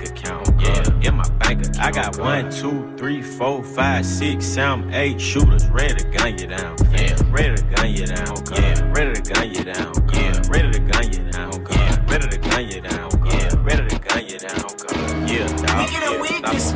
[1.85, 6.47] I got one, two, three, four, five, six, seven, eight shooters ready to gun you
[6.47, 6.75] down.
[6.91, 8.43] Yeah, ready to gun you down.
[8.53, 9.93] Yeah, ready to gun you down.
[10.11, 11.53] Yeah, ready to gun you down.
[11.69, 13.11] Yeah, ready to gun you down.
[13.27, 15.27] Yeah, ready to gun you down.
[15.27, 15.85] Yeah, dog.
[15.85, 16.71] We get a weakness.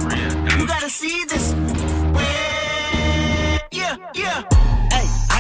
[0.60, 1.56] You gotta see this.
[3.72, 4.59] Yeah, yeah.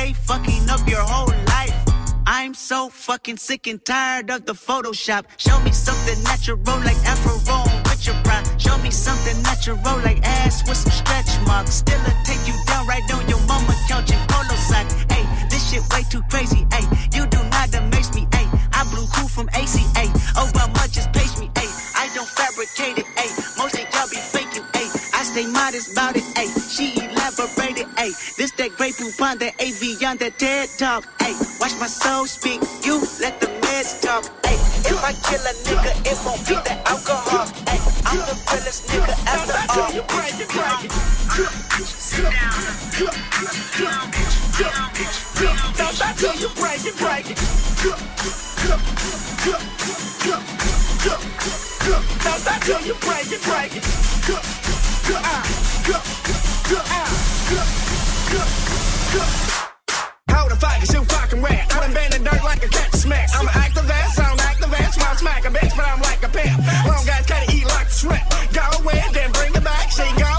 [0.00, 1.76] way, fucking up your whole life.
[2.26, 5.24] I'm so fucking sick and tired of the Photoshop.
[5.36, 6.58] Show me something natural
[6.88, 7.34] like Afro
[7.84, 8.46] with your pride.
[8.60, 11.74] Show me something natural like ass with some stretch marks.
[11.82, 14.86] Still a take you down right on your mama couch in polo sock.
[15.12, 16.66] Hey, this shit way too crazy.
[16.72, 16.86] Hey,
[17.16, 18.26] you do not amaze me.
[18.32, 20.06] Hey, I blew cool from ACA.
[20.44, 21.50] Obama just pace me.
[21.58, 23.06] Hey, I don't fabricate it.
[23.18, 24.66] Hey, most of y'all be faking.
[24.74, 26.24] Hey, I stay modest about it.
[26.36, 26.99] Hey, she
[28.00, 28.12] ayy.
[28.36, 31.36] This that Grey Poupon, that AV on that TED talk, ayy.
[31.60, 34.58] Watch my soul speak, you let the meds talk, ayy.
[34.88, 37.80] If I kill a nigga, it won't be the alcohol, ayy.
[38.08, 39.92] I'm the realest nigga after all.
[39.92, 40.92] You break it, break it.
[41.84, 42.80] Sit down.
[45.76, 47.38] Don't stop till you break it, break it.
[52.24, 53.84] Don't stop till you break it, break it.
[57.50, 57.79] Hold
[60.60, 61.72] the fuck, you fucking rat.
[61.72, 63.28] I done been in dirt like a cat smack.
[63.34, 66.58] I'm an activist, I'm activist, small smack a bitch, but I'm like a pimp.
[66.86, 68.26] Long guys gotta eat like a shrimp.
[68.52, 69.90] Go in, then bring it back.
[69.90, 70.29] She go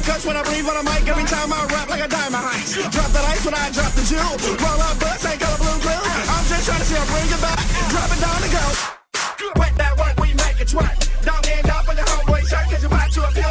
[0.00, 2.44] Exhale cuts when I breathe on the mic, every time I rap like a diamond.
[2.90, 4.56] Drop the lights when I drop the jewel.
[4.56, 6.00] Roll up butts, ain't color blue grill.
[6.00, 7.60] I'm just trying to see her bring it back,
[7.92, 8.64] drop it down and go.
[9.60, 10.96] Wet that work, we make it twerk.
[11.24, 13.49] Don't end up in your homeboy shirt, cause you watch you a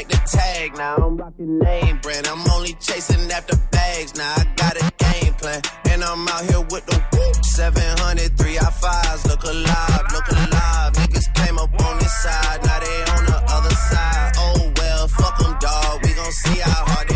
[0.00, 0.76] check the tag.
[0.76, 2.26] Now I'm rocking name brand.
[2.26, 4.16] I'm only chasing after bags.
[4.16, 5.60] Now I got a game plan.
[5.90, 7.44] And I'm out here with the whoop.
[7.44, 9.28] 700, 3 I 5s.
[9.28, 10.92] Look alive, look alive.
[10.94, 12.64] Niggas came up on this side.
[12.64, 14.32] Now they on the other side.
[14.38, 16.04] Oh well, fuck them, dog.
[16.04, 17.09] We gon' see how hard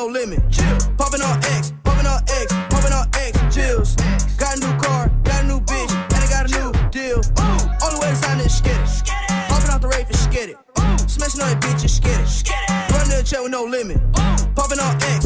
[0.00, 0.40] no limit.
[0.50, 0.78] Chill.
[0.96, 3.96] Popping on X, popping on X, popping on X, chills.
[4.40, 7.20] Got a new car, got a new bitch, and I got a new deal.
[7.84, 9.04] Only way to sign skid it.
[9.48, 10.56] Popping out the rave and skid it.
[11.10, 12.92] Smashing on that bitch and skid it.
[12.92, 14.00] Run to the chair with no limit.
[14.56, 15.19] Popping on X,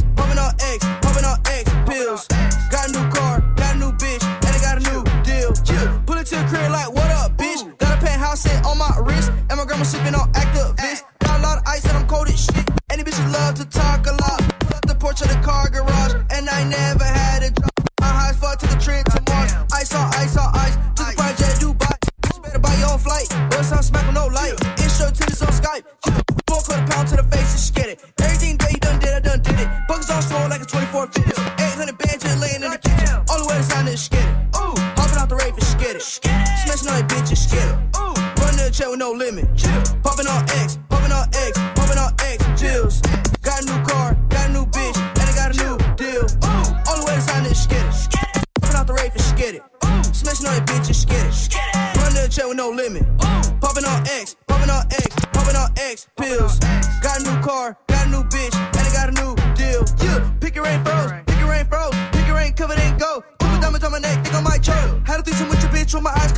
[55.95, 56.59] X pills.
[57.03, 59.85] Got a new car, got a new bitch, and I got a new deal.
[60.03, 63.23] Yeah, pick your rain froze, pick your rain froze, pick your rain covered in gold.
[63.39, 65.07] Couple diamonds on my neck, think on my choke.
[65.07, 66.33] Had a threesome with your bitch with my eyes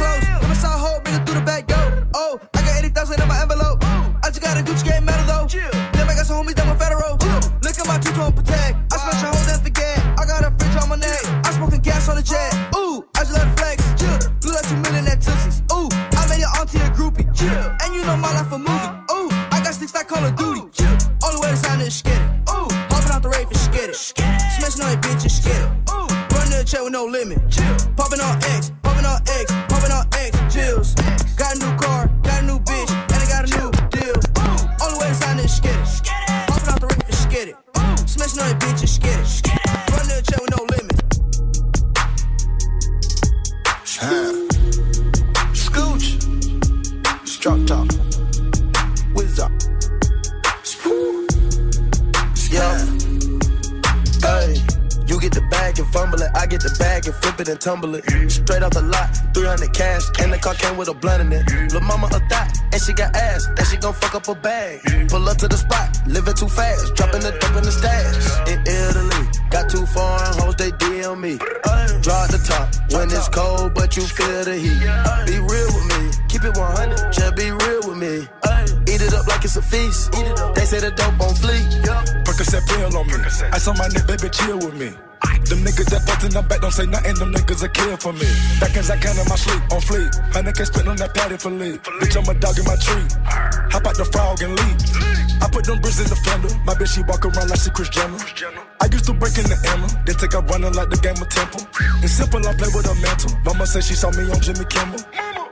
[64.00, 64.80] fuck up a bag.
[65.08, 66.94] Pull up to the spot, living too fast.
[66.94, 68.14] Dropping the dope in the stash.
[68.48, 71.36] In Italy, got two foreign hoes, they DM me.
[72.04, 74.80] Draw the top when it's cold, but you feel the heat.
[75.26, 77.12] Be real with me, keep it 100.
[77.12, 78.28] Just be real with me.
[78.86, 80.12] Eat it up like it's a feast.
[80.54, 81.66] They say the dope on fleek.
[82.24, 83.18] Percocet pill on me.
[83.52, 84.92] Ice on my neck, baby, chill with me.
[85.46, 88.12] Them niggas that fucked in the back don't say nothing, them niggas are kill for
[88.12, 88.26] me.
[88.58, 90.10] Back as I can in my sleep, on fleek.
[90.34, 91.82] Honey can spit on that patty for leave.
[92.02, 93.06] Bitch, I'm a dog in my tree.
[93.76, 94.80] Hop out the frog and leave.
[95.44, 96.48] I put them bricks in the fender.
[96.64, 98.16] My bitch, she walk around like she Kris Jenner.
[98.80, 101.28] I used to break in the Emma, They take up running like the game of
[101.28, 101.60] Temple.
[102.00, 103.36] It's simple, I play with a mantle.
[103.44, 105.04] Mama said she saw me on Jimmy Kimmel.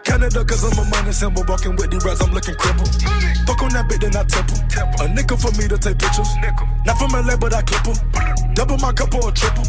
[0.09, 1.45] Canada, cause I'm a money symbol.
[1.45, 2.97] Walking with the rats, I'm looking crippled.
[3.45, 4.57] Fuck on that bitch, then I temple.
[5.05, 6.33] A nickel for me to take pictures.
[6.87, 8.55] Not from LA, but I clip 'em.
[8.55, 9.65] Double my cup or a triple.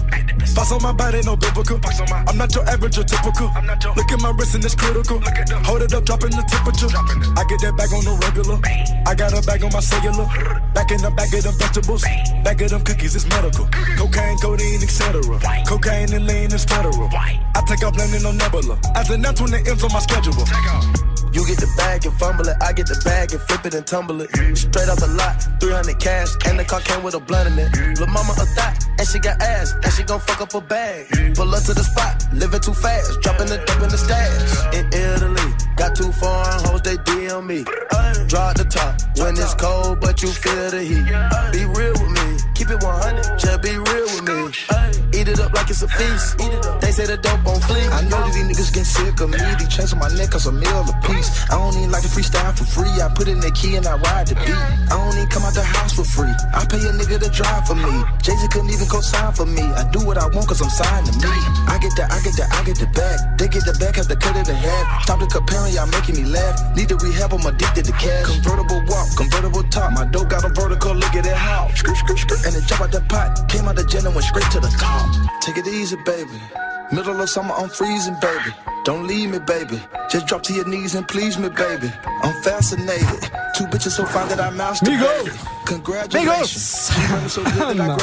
[0.54, 1.80] Box on my body, no biblical.
[2.28, 3.52] I'm not your average or typical.
[3.96, 5.20] Look at my wrist and it's critical.
[5.66, 6.88] Hold it up, dropping the temperature.
[7.36, 8.60] I get that bag on the regular.
[9.08, 10.26] I got a bag on my cellular.
[10.74, 12.04] Back in the bag of them vegetables.
[12.44, 13.68] Bag of them cookies, it's medical.
[13.98, 15.22] Cocaine, codeine, etc.
[15.66, 17.10] Cocaine and lean is federal.
[17.14, 18.78] I take off landing on Nebula.
[18.96, 20.34] As an F when the M's on my schedule.
[21.36, 22.56] You get the bag and fumble it.
[22.64, 24.32] I get the bag and flip it and tumble it.
[24.56, 26.32] Straight off the lot, 300 cash.
[26.48, 28.00] And the car came with a blunt in it.
[28.00, 29.74] Lil' mama a thot, and she got ass.
[29.84, 31.36] And she gon' fuck up a bag.
[31.36, 33.20] Pull up to the spot, living too fast.
[33.20, 34.32] Dropping the dope in the stash.
[34.80, 37.68] In Italy, got two foreign hoes, they DM me.
[38.32, 41.04] Draw the top when it's cold, but you feel the heat.
[41.52, 43.38] Be real with me, keep it 100.
[43.38, 45.05] Just be real with me.
[45.16, 46.36] Eat it up like it's a feast.
[46.44, 47.88] eat it They say the dope on fleek.
[47.88, 49.40] I know these niggas get sick of me.
[49.56, 51.32] These chains on my neck cause a meal a piece.
[51.48, 52.92] I don't even like to freestyle for free.
[53.00, 54.52] I put in the key and I ride the beat.
[54.92, 56.36] I don't even come out the house for free.
[56.52, 57.96] I pay a nigga to drive for me.
[58.28, 59.64] Jay Z couldn't even co-sign for me.
[59.64, 61.32] I do what I want cause I'm signed to me.
[61.72, 63.40] I get the, I get the, I get the bag.
[63.40, 64.84] They get the bag cause the cut of the head.
[65.08, 66.60] Stop the comparing, y'all making me laugh.
[66.76, 68.28] Need to rehab, I'm addicted to cash.
[68.28, 69.96] Convertible walk, convertible top.
[69.96, 71.72] My dope got a vertical, look at it how.
[71.72, 73.48] And it jump out the pot.
[73.48, 75.05] Came out the jet and went straight to the top.
[75.42, 76.42] Take it easy, baby.
[76.92, 78.52] Middle of summer, I'm freezing, baby.
[78.84, 79.82] Don't leave me, baby.
[80.10, 81.92] Just drop to your knees and please me, baby.
[82.24, 83.22] I'm fascinated.
[83.56, 85.55] Two bitches so fine that I masturbated.
[85.66, 86.94] Congratulations.
[87.58, 87.98] Graduated.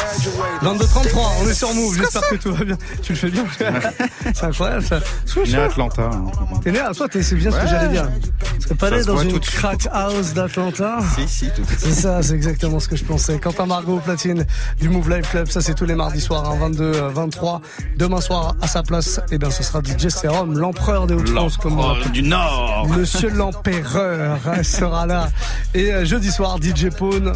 [0.62, 2.77] 22-33, on est sur Move, j'espère que tout va bien.
[3.03, 3.44] Tu le fais bien
[4.35, 5.01] C'est incroyable ça.
[5.27, 6.03] Je suis né à Atlanta.
[6.12, 6.25] hein.
[6.62, 8.09] T'es né à toi, t'es- c'est bien ce que j'allais dire.
[8.57, 11.77] Tu serais pas se dans une crack house d'Atlanta Si, si, tout à fait.
[11.88, 13.38] C'est ça, c'est exactement ce que je pensais.
[13.38, 14.44] Quentin Margot platine
[14.81, 17.61] du Move Live Club, ça c'est tous les mardis soirs, hein, 22, euh, 23.
[17.96, 21.79] Demain soir, à sa place, et bien ce sera DJ Serum, l'empereur des Hauts-de-France, comme
[21.79, 22.88] on du Nord.
[22.88, 25.29] Monsieur l'empereur hein, sera là.
[25.75, 27.33] Et euh, jeudi soir, DJ Pone.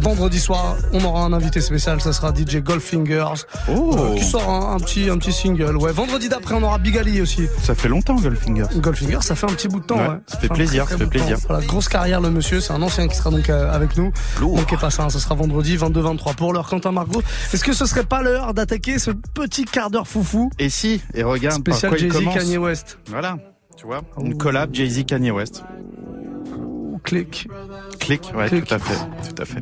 [0.00, 3.44] Vendredi soir, on aura un invité spécial, ça sera DJ Goldfingers.
[3.68, 3.94] Oh.
[3.98, 5.76] euh, qui sort un, un petit, un petit single.
[5.76, 7.46] Ouais, vendredi d'après, on aura Big Ali aussi.
[7.62, 8.64] Ça fait longtemps, Goldfinger.
[8.76, 9.96] Goldfinger, ça fait un petit bout de temps.
[9.98, 11.36] Ouais, Ouais, ça fait plaisir, ça fait plaisir.
[11.48, 12.60] Voilà, grosse carrière, le monsieur.
[12.60, 14.10] C'est un ancien qui sera donc euh, avec nous.
[14.40, 14.56] Lourd.
[14.56, 16.68] Manquez pas ça, hein, ce sera vendredi 22-23 pour l'heure.
[16.68, 20.50] Quentin Margot, est-ce que ce serait pas l'heure d'attaquer ce petit quart d'heure foufou?
[20.58, 22.18] Et si, et regarde spécial Jay-Z.
[22.34, 23.36] Kanye West Voilà,
[23.76, 25.62] tu vois, une collab Jay-Z Kanye West.
[27.02, 27.48] Clic,
[27.98, 28.94] Clic, ouais, tout à fait,
[29.34, 29.60] tout à fait.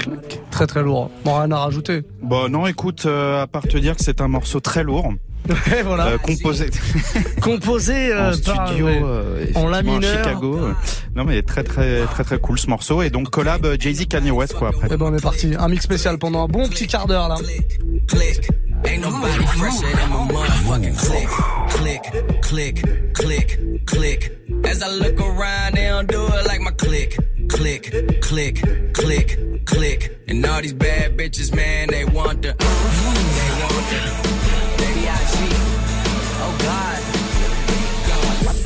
[0.50, 1.10] très très lourd.
[1.24, 2.02] Bon, rien à rajouter.
[2.22, 5.12] Bon, non, écoute, euh, à part te dire que c'est un morceau très lourd,
[5.78, 6.08] Et voilà.
[6.08, 6.68] euh, composé
[7.40, 10.16] Composé euh, en par, studio, ouais, euh, en la mineur.
[10.24, 10.60] Chicago.
[11.16, 14.30] Non, mais très très très très cool ce morceau et donc collab euh, Jay-Z Kanye
[14.30, 14.86] West quoi après.
[14.92, 15.54] Et ben on est parti.
[15.58, 17.36] Un mix spécial pendant un bon petit quart d'heure là.
[18.08, 18.48] click.
[18.84, 21.28] Ain't nobody fresher than my motherfucking click.
[21.68, 22.02] Click,
[22.42, 24.30] click, click, click.
[24.64, 27.16] As I look around, they don't do it like my click.
[27.48, 27.90] Click,
[28.22, 28.62] click,
[28.92, 30.20] click, click.
[30.28, 32.54] And all these bad bitches, man, they want the.
[32.54, 34.57] They want the.
[36.40, 36.98] Oh God.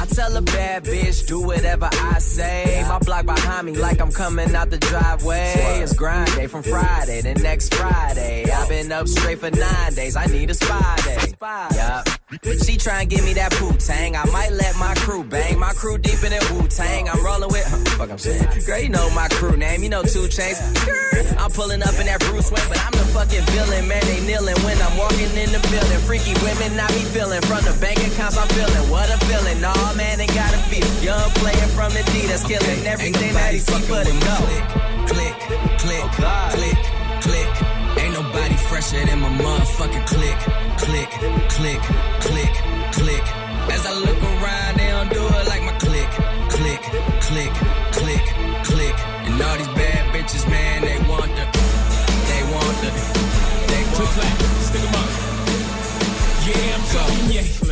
[0.00, 2.84] I tell tell a bad bitch, do whatever I say.
[2.88, 5.80] My block behind me, like I'm coming out the driveway.
[5.82, 8.44] It's grind day from Friday to next Friday.
[8.50, 10.16] I've been up straight for nine days.
[10.16, 11.32] I need a spy day.
[11.74, 12.21] Yup.
[12.40, 14.16] She try and give me that poo tang.
[14.16, 15.58] I might let my crew bang.
[15.58, 17.08] My crew deep in that Wu Tang.
[17.08, 17.64] I'm rolling with.
[17.68, 18.48] Huh, fuck, I'm saying.
[18.64, 19.82] Girl, you know my crew name.
[19.82, 20.56] You know two chains.
[21.36, 23.86] I'm pulling up in that Bruce Wayne, but I'm the fucking villain.
[23.86, 26.00] Man, they kneeling when I'm walking in the building.
[26.08, 27.42] Freaky women, I be feeling.
[27.44, 28.84] From the bank accounts, I'm feeling.
[28.88, 29.60] What a feeling.
[29.60, 30.88] Nah, man, they gotta feel.
[31.04, 34.36] Young player from the D that's killing everything that he see but it go.
[35.04, 37.01] Click, click, click, oh, click.
[37.24, 40.38] Ain't nobody fresher than my motherfucking click,
[40.78, 41.10] click,
[41.54, 41.80] click,
[42.20, 42.54] click,
[42.90, 43.22] click.
[43.70, 46.10] As I look around, they don't do it like my click,
[46.50, 46.82] click,
[47.22, 47.52] click,
[47.92, 48.24] click,
[48.64, 48.96] click.
[49.26, 51.46] And all these bad bitches, man, they want the,
[52.26, 52.90] they want the,
[53.70, 54.26] they want the.
[54.66, 55.08] Stick 'em up.
[56.44, 57.71] Yeah, I'm talking yeah.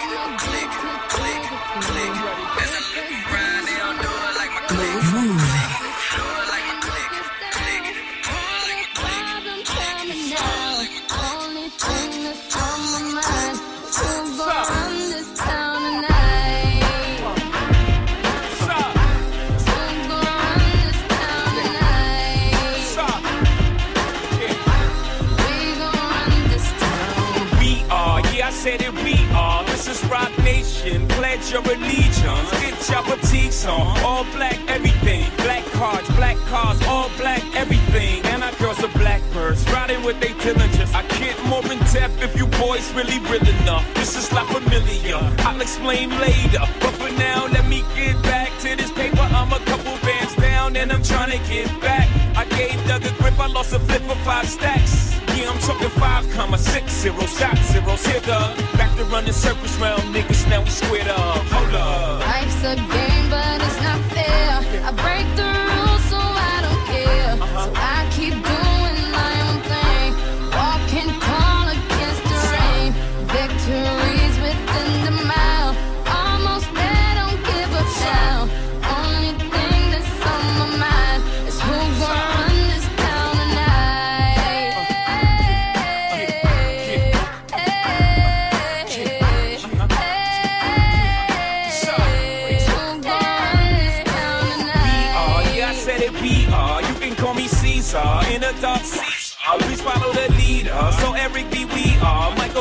[28.61, 29.65] said it, we are.
[29.65, 31.07] This is Roc Nation.
[31.07, 32.51] Pledge your allegiance.
[32.61, 33.97] Get your boutiques on.
[34.05, 35.25] All black, everything.
[35.37, 38.23] Black cards, black cars, all black, everything.
[38.25, 40.93] And our girls are blackbirds, riding with they diligence.
[40.93, 43.85] I get more in depth if you boys really real enough.
[43.95, 45.17] This is La Familia.
[45.39, 46.61] I'll explain later.
[46.81, 49.27] But for now, let me get back to this paper.
[49.39, 52.07] I'm a couple bands down and I'm trying to get back.
[52.37, 55.20] I gave Doug a grip, I lost a flip for five stacks.
[55.37, 58.57] Yeah, I'm talking five comma six zero shot zeros here, Doug.
[58.77, 61.37] Back to running circles round niggas, now we squared up.
[61.53, 62.19] Hold up.
[62.19, 64.59] Life's a game, but it's not fair.
[64.83, 67.31] I break the rules, so I don't care.
[67.43, 67.65] Uh-huh.
[67.65, 68.00] So I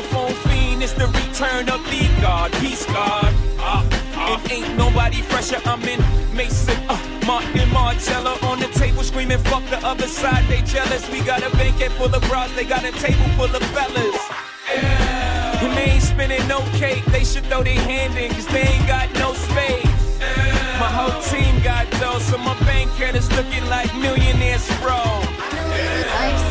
[0.00, 2.50] Microphone fiend, it's the return of the God.
[2.52, 3.34] Peace God.
[3.58, 3.86] Uh,
[4.16, 4.40] uh.
[4.44, 5.60] It ain't nobody fresher.
[5.66, 6.00] I'm in
[6.34, 6.96] Maison, uh,
[7.26, 10.42] Martin Margiela on the table screaming, fuck the other side.
[10.48, 11.06] They jealous.
[11.10, 12.50] We got a banquet full of bras.
[12.54, 14.16] They got a table full of fellas.
[14.72, 15.64] Yeah.
[15.64, 17.04] And they ain't spinning no cake.
[17.06, 19.84] They should throw their hand in, cause they ain't got no space.
[20.80, 24.96] My whole team got dough, so my bank account is looking like millionaires, bro.
[24.96, 26.49] Life's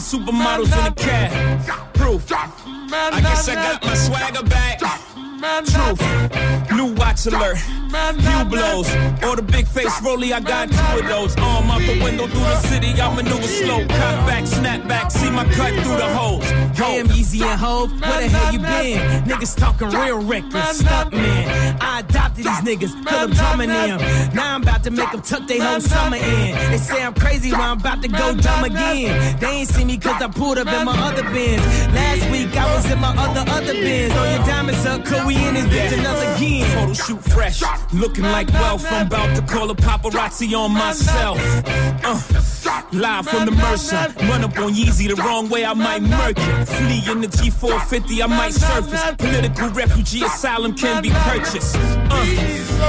[0.00, 1.94] putting supermodels in a cab.
[1.94, 2.32] Proof.
[2.32, 4.80] I guess I got my swagger back.
[5.64, 6.70] Truth.
[6.72, 7.56] New watch alert.
[7.58, 8.88] Few blows.
[9.24, 11.36] Or the big face rolly, I got two of those.
[11.36, 13.80] Arm out the window through the city, I maneuver slow.
[13.80, 16.44] Cut back, snap back, see my cut through the holes.
[16.76, 19.24] Damn, Yeezy and Hov, where the hell you been?
[19.24, 21.78] Niggas talking real reckless, man.
[21.80, 22.02] I
[22.42, 23.98] these niggas, Philip drumming them.
[24.34, 26.70] Now I'm about to make them tuck their whole summer in.
[26.70, 29.38] They say I'm crazy, well, I'm about to go dumb again.
[29.40, 31.64] They ain't see me cause I pulled up in my other bins.
[31.94, 34.14] Last week I was in my other, other bins.
[34.14, 36.66] All your diamonds up, could we in this bitch another game.
[36.66, 37.62] Photo shoot fresh,
[37.92, 38.86] looking like wealth.
[38.90, 41.38] I'm about to call a paparazzi on myself.
[42.02, 42.20] Uh,
[42.92, 46.66] live from the Mercer, run up on Yeezy the wrong way, I might murk it.
[46.66, 49.02] Flee in the G450, I might surface.
[49.18, 51.76] Political refugee asylum can be purchased.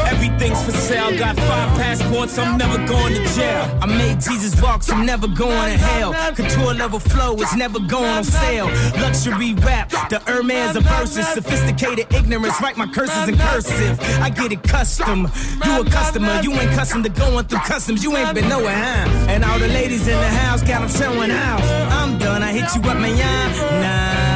[0.08, 3.80] Everything's for sale, got five passports, I'm never going to jail.
[3.82, 6.14] I made Jesus walk, I'm never going to hell.
[6.34, 8.68] Couture level flow is never going on sale.
[9.02, 11.28] Luxury rap, the Hermes of verses.
[11.28, 14.00] Sophisticated ignorance, write my curses in cursive.
[14.22, 15.30] I get it custom.
[15.66, 18.04] You a customer, you ain't custom to going through customs.
[18.04, 19.10] You ain't been nowhere, huh?
[19.30, 21.62] And all the ladies in the house got them showing out.
[21.92, 23.82] I'm done, I hit you up, man.
[23.82, 24.31] Nah.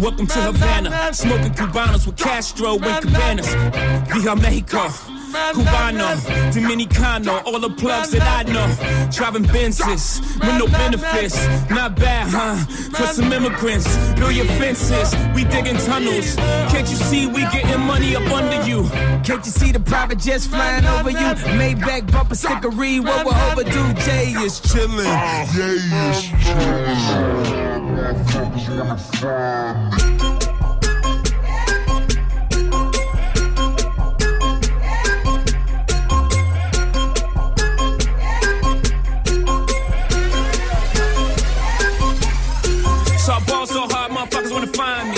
[0.00, 1.12] Welcome to Havana.
[1.12, 3.52] Smoking Cubanos with Castro and Cabanas.
[4.08, 4.88] Via Mexico.
[5.52, 6.16] Cubano,
[6.52, 8.66] Dominicano, all the plugs that I know.
[9.12, 11.36] Driving Benzes with no benefits.
[11.68, 12.56] Not bad, huh?
[12.96, 15.14] For some immigrants, build your fences.
[15.34, 16.34] We digging tunnels.
[16.72, 18.88] Can't you see we getting money up under you?
[19.22, 21.34] Can't you see the private jets flying over you?
[21.60, 23.92] Maybach bumper stickery, what we're overdue.
[24.02, 25.04] Jay is chillin'.
[25.52, 25.76] Jay
[26.08, 26.30] is
[27.60, 27.69] So
[43.32, 45.16] I ball so hard, motherfuckers wanna find me.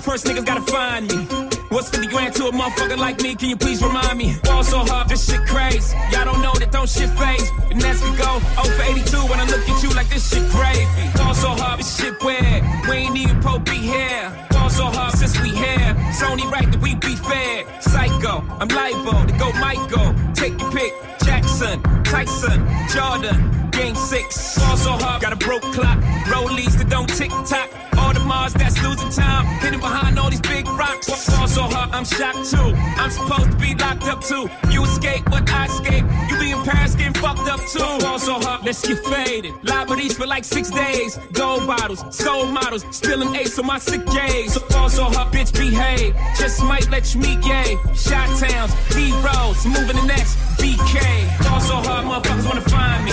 [0.00, 1.45] First niggas gotta find me.
[1.76, 3.34] What's 50 grand to a motherfucker like me?
[3.34, 4.34] Can you please remind me?
[4.44, 5.94] Ball so hard, this shit crazy.
[6.10, 7.50] Y'all don't know that don't shit phase.
[7.70, 10.48] And that's we go 0 for 82 when I look at you like this shit
[10.48, 10.86] crazy.
[11.18, 12.64] Ball so hard, this shit weird.
[12.88, 14.32] We ain't even po be here.
[14.52, 15.92] Ball so hard since we here.
[16.08, 17.68] It's only right that we be fair.
[17.82, 20.14] Psycho, I'm liable to go Michael.
[20.32, 20.94] Take your pick.
[21.26, 24.56] Jackson, Tyson, Jordan, game six.
[24.58, 25.98] Ball so hard, got a broke clock.
[26.30, 27.68] Rollies that don't tick tock.
[27.98, 29.44] All the Mars that's losing time.
[29.60, 31.06] Hidden behind all these big rocks.
[31.28, 32.72] Ball so hard, I'm shocked too.
[33.02, 34.48] I'm supposed to be locked up too.
[34.70, 36.04] You escape, but I escape.
[36.30, 38.04] You be in Paris getting fucked up too.
[38.04, 39.54] Ball so hard, let's get faded.
[39.64, 41.18] Liberties for like six days.
[41.32, 44.54] Gold bottles, soul models, spilling ace on my sick days.
[44.54, 46.14] So ball so hard, bitch behave.
[46.38, 47.76] Just might let you meet gay.
[47.94, 50.98] Shot towns, D roads, moving the next BK.
[51.42, 53.12] Ball so hard, motherfuckers wanna find me.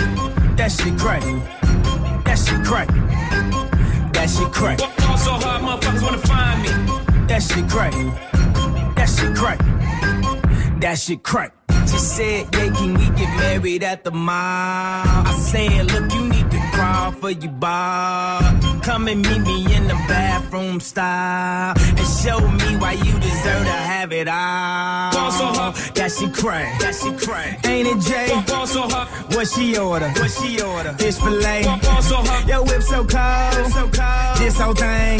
[0.56, 1.22] That shit crack.
[2.26, 2.88] That shit crack.
[4.14, 4.80] That shit crack.
[4.80, 6.70] Ball so hard, motherfuckers wanna find me.
[7.28, 7.94] That shit crack.
[8.96, 9.60] That shit crack.
[10.80, 11.54] That shit crack.
[11.86, 14.34] Said, yeah, can we get married at the mall?
[14.36, 18.42] I said, look, you need crawl for your bar.
[18.82, 23.78] Come and meet me in the bathroom style and show me why you deserve to
[23.92, 25.12] have it all.
[25.96, 26.80] That shit crack.
[26.82, 27.66] That shit crack.
[27.66, 28.30] Ain't it Jay?
[29.36, 30.10] What she order?
[30.10, 30.94] What she order?
[30.94, 31.64] Fish fillet.
[32.48, 33.72] Yo, whip so cold.
[33.72, 34.38] So cold.
[34.38, 35.20] This whole thing.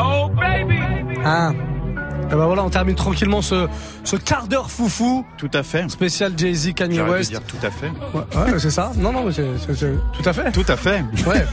[0.00, 0.78] Oh baby!
[1.24, 1.77] Ah.
[2.30, 3.66] Et ben voilà, on termine tranquillement ce,
[4.04, 5.24] ce quart d'heure foufou.
[5.38, 5.88] Tout à fait.
[5.90, 7.30] Spécial Jay-Z, Kanye West.
[7.30, 7.90] dire tout à fait.
[8.14, 8.92] Ouais, ouais, c'est ça.
[8.98, 9.44] Non, non, mais c'est,
[10.12, 10.52] tout à fait.
[10.52, 11.02] Tout à fait.
[11.26, 11.46] Ouais.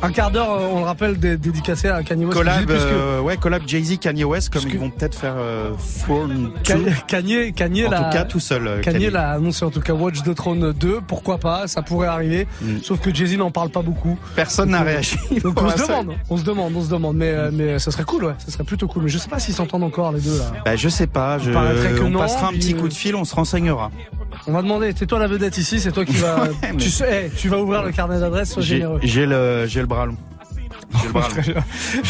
[0.00, 2.36] Un quart d'heure, euh, on le rappelle, dé- dédicacé à Kanye West.
[2.38, 5.70] Collab, puisque euh, ouais, collab Jay-Z, Kanye West, comme ils vont peut-être faire euh,
[6.08, 6.92] 2.
[7.06, 8.66] Kanye, Kanye, En l'a- tout cas, tout seul.
[8.66, 12.08] euh, Kanye l'a annoncé en tout cas Watch the Throne 2, pourquoi pas, ça pourrait
[12.08, 12.46] arriver.
[12.82, 14.18] Sauf que Jay-Z n'en parle pas beaucoup.
[14.34, 17.30] Personne n'a on- réagi Donc on se demande, on se demande, on se demande, mais
[17.30, 19.02] euh, mais ça serait cool, ouais, ça serait plutôt cool.
[19.04, 20.52] Mais je sais pas s'ils s'entendent encore les deux là.
[20.64, 21.50] Bah, je sais pas, je,
[22.00, 23.90] on non, passera un petit euh, coup de fil, on se renseignera.
[24.46, 27.26] On va demander, c'est toi la vedette ici, c'est toi qui va, mais- tu sais,
[27.32, 29.00] eh, tu vas ouvrir le carnet d'adresse, sois généreux.
[29.02, 30.16] j'ai le, j'ai le bras long.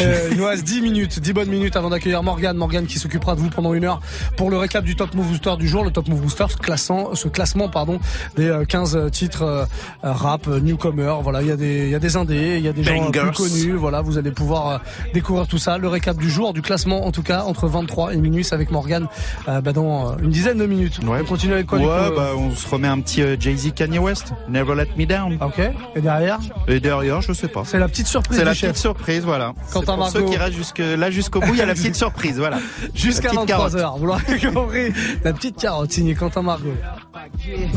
[0.01, 2.55] Euh, il nous reste 10 minutes, 10 bonnes minutes avant d'accueillir Morgan.
[2.55, 4.01] Morgan qui s'occupera de vous pendant une heure
[4.37, 5.83] pour le récap du Top Move Booster du jour.
[5.83, 7.99] Le Top Move Booster, ce classant, ce classement, pardon,
[8.35, 9.65] des euh, 15 titres euh,
[10.03, 11.15] rap, euh, newcomer.
[11.21, 13.07] Voilà, il y a des, il y a des indés, il y a des gens
[13.07, 13.73] euh, plus connus.
[13.73, 14.77] Voilà, vous allez pouvoir euh,
[15.13, 15.77] découvrir tout ça.
[15.77, 19.07] Le récap du jour, du classement, en tout cas, entre 23 et minuit, avec Morgan,
[19.47, 20.99] euh, bah, dans euh, une dizaine de minutes.
[21.05, 23.35] On continue avec quoi du Ouais, coup, euh, bah, on se remet un petit euh,
[23.39, 24.33] Jay-Z Kanye West.
[24.49, 25.37] Never let me down.
[25.41, 25.61] Ok.
[25.95, 27.63] Et derrière Et derrière, je sais pas.
[27.65, 28.53] C'est la petite surprise C'est la.
[28.73, 29.53] Petite surprise, voilà.
[29.71, 30.11] Quentin C'est pour Margot.
[30.19, 32.57] ceux qui restent jusque, là jusqu'au bout, il y a la petite surprise, voilà.
[32.93, 33.73] Jusqu'à La petite carotte.
[33.73, 34.93] 23h, vous l'aurez compris.
[35.23, 36.73] La petite carotte signée Quentin Margot.
[37.15, 37.71] I get,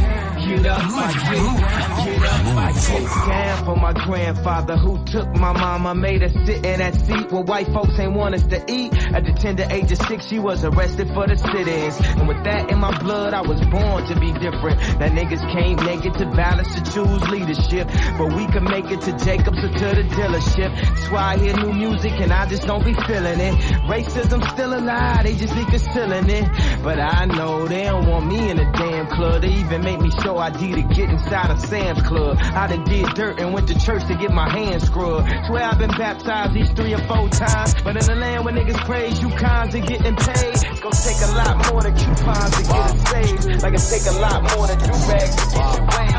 [3.28, 7.42] down for my grandfather who took my mama, made her sit in that seat where
[7.42, 8.92] white folks ain't want us to eat.
[9.14, 11.98] At the tender age of six, she was arrested for the sit-ins.
[12.18, 14.78] And with that in my blood, I was born to be different.
[14.98, 17.88] That niggas can't make it to balance to choose leadership.
[18.18, 20.70] But we can make it to Jacobs or to the dealership.
[20.94, 23.54] That's why I hear new music and I just don't be feeling it.
[23.86, 26.44] Racism still alive, they just be concealing it.
[26.82, 29.42] But I know they don't want me in the damn club.
[29.42, 32.38] They even make me show ID to get inside of Sam's Club.
[32.40, 35.28] I done did dirt and went to church to get my hands scrubbed.
[35.46, 37.74] Swear I've been baptized these three or four times.
[37.84, 41.20] But in the land where niggas praise you cons and getting paid, it's gonna take
[41.22, 43.62] a lot more than coupons to get it saved.
[43.62, 46.16] Like it take a lot more than do bags to get you waved.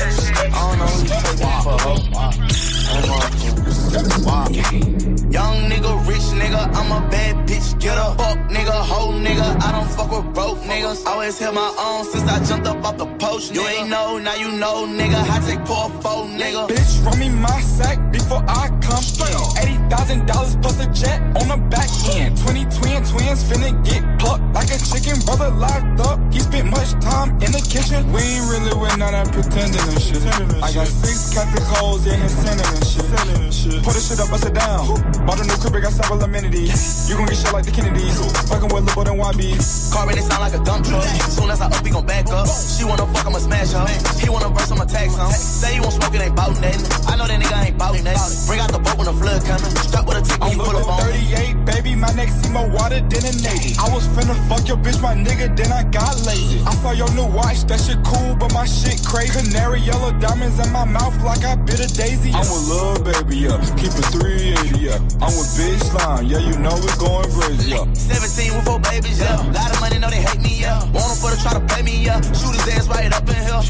[0.00, 3.77] I don't know who you taking for, ho.
[4.24, 5.17] Walking.
[5.30, 7.78] Young nigga, rich nigga, I'm a bad bitch.
[7.80, 9.62] Get a fuck nigga, hoe nigga.
[9.62, 11.06] I don't fuck with broke niggas.
[11.06, 13.54] I always hit my own since I jumped up off the post.
[13.54, 15.20] You ain't know, now you know, nigga.
[15.20, 16.68] I take poor four nigga.
[16.68, 19.28] Bitch, run me my sack before I come in.
[19.60, 22.38] Eighty thousand dollars plus a jet on the back end.
[22.38, 25.20] Twenty twin twins finna get plucked like a chicken.
[25.26, 28.10] Brother locked up, he spent much time in the kitchen.
[28.12, 30.24] We ain't really with none of that pretending and shit.
[30.64, 33.82] I got six Catholic hoes in here sending and shit.
[33.84, 35.17] Put the shit up, bust it down.
[35.26, 37.08] Bought a new crib, got several amenities.
[37.08, 38.18] You gon' get shot like the Kennedys.
[38.48, 39.92] Fucking with Lil' than YBs.
[39.92, 41.04] Car ready sound like a dump truck.
[41.30, 42.46] Soon as I up, he gon' back up.
[42.48, 43.86] She wanna fuck, I'ma smash her.
[44.20, 45.30] He wanna verse, I'ma tax him.
[45.30, 46.84] Say you won't smoke, it ain't bout nothing.
[47.08, 48.46] I know that nigga ain't bout nothing.
[48.46, 49.72] Bring out the boat when the flood coming.
[49.88, 51.00] Strap with a tick when you pull up on.
[51.00, 53.74] 38, baby, my neck see more water than a Navy.
[53.80, 56.60] I was finna fuck your bitch, my nigga, then I got lazy.
[56.64, 59.32] I saw your new watch, that shit cool, but my shit crazy.
[59.32, 62.30] Canary yellow diamonds in my mouth like I bit a daisy.
[62.32, 63.58] I'm with lil' baby, yeah.
[63.76, 64.98] Keep it 380, yeah.
[65.20, 67.84] I'm with Big Slime, yeah, you know we going crazy, yeah.
[67.92, 69.40] 17 with four babies, yeah.
[69.50, 70.84] Lot of money, know they hate me, yeah.
[70.92, 72.20] Want them for to try to pay me, yeah.
[72.36, 73.62] Shoot his ass right up in here.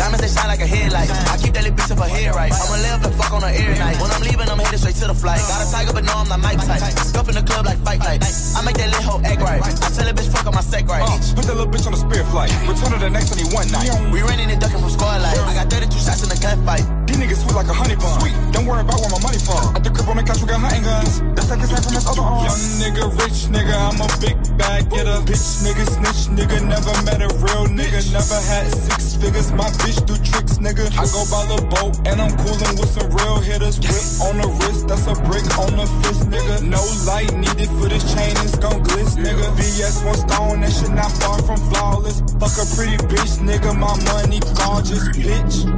[0.00, 1.12] Diamonds, they shine like a headlight.
[1.28, 2.48] I keep that little bitch up her head right.
[2.48, 4.00] I'ma up and fuck on her every night.
[4.00, 5.44] When I'm leaving, I'm headed straight to the flight.
[5.44, 6.80] Got a tiger, but no, I'm not Mike type.
[7.04, 8.24] Stuff in the club like fight night.
[8.56, 9.60] I make that little hoe act right.
[9.60, 11.04] I tell that bitch fuck on my sec right.
[11.04, 12.48] Uh, put that little bitch on a spirit flight.
[12.64, 13.92] Return to the next only one night.
[14.08, 15.36] We running and ducking from squad life.
[15.36, 17.09] I got 32 shots in the gunfight.
[17.20, 18.16] Niggas sweet like a honey bun.
[18.16, 19.76] Sweet, don't worry about where my money from.
[19.76, 21.20] At the crib on the couch, we got hunting guns.
[21.36, 22.48] The second hand from his other arm.
[22.48, 25.20] Young nigga, rich nigga, I'm a big bag getter.
[25.28, 28.00] Bitch nigga, snitch nigga, never met a real nigga.
[28.08, 30.88] Never had six figures, my bitch do tricks nigga.
[30.96, 33.76] I go by the boat and I'm coolin' with some real hitters.
[33.84, 36.64] Whip on the wrist, that's a brick on the fist nigga.
[36.64, 36.72] Mm.
[36.72, 39.44] No light needed for this chain, it's gon' glitz nigga.
[39.60, 42.24] VS one stone, that shit not far from flawless.
[42.40, 45.68] Fuck a pretty bitch nigga, my money gorgeous bitch.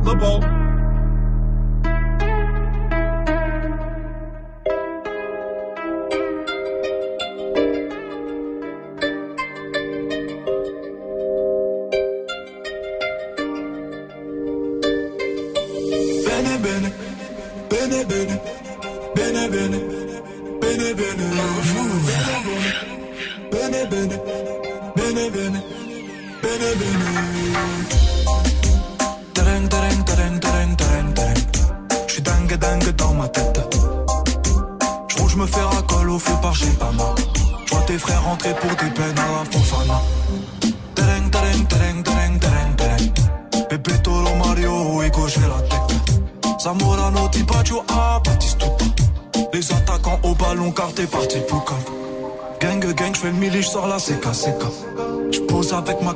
[0.00, 0.67] Lil' boat.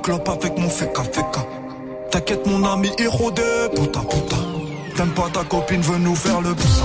[0.03, 1.47] Clope, avec mon feka, feka.
[2.11, 4.37] T'inquiète, mon ami, héros de puta, puta.
[4.97, 6.85] T'aimes pas ta copine, veut nous faire le poussa.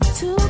[0.00, 0.47] Decided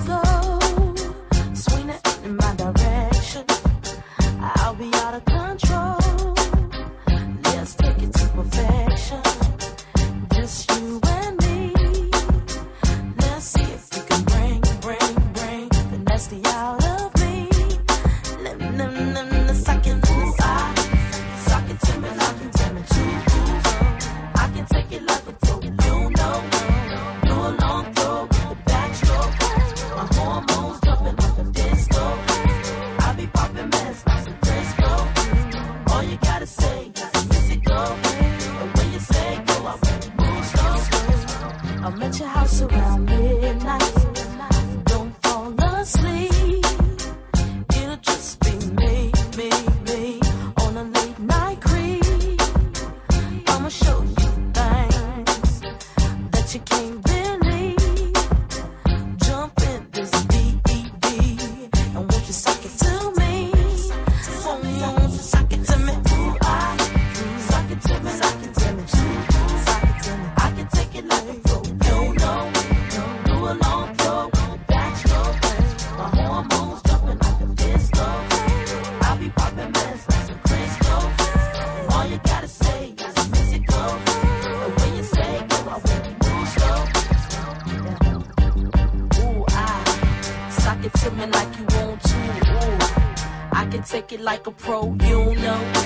[94.18, 95.77] like a pro, you know.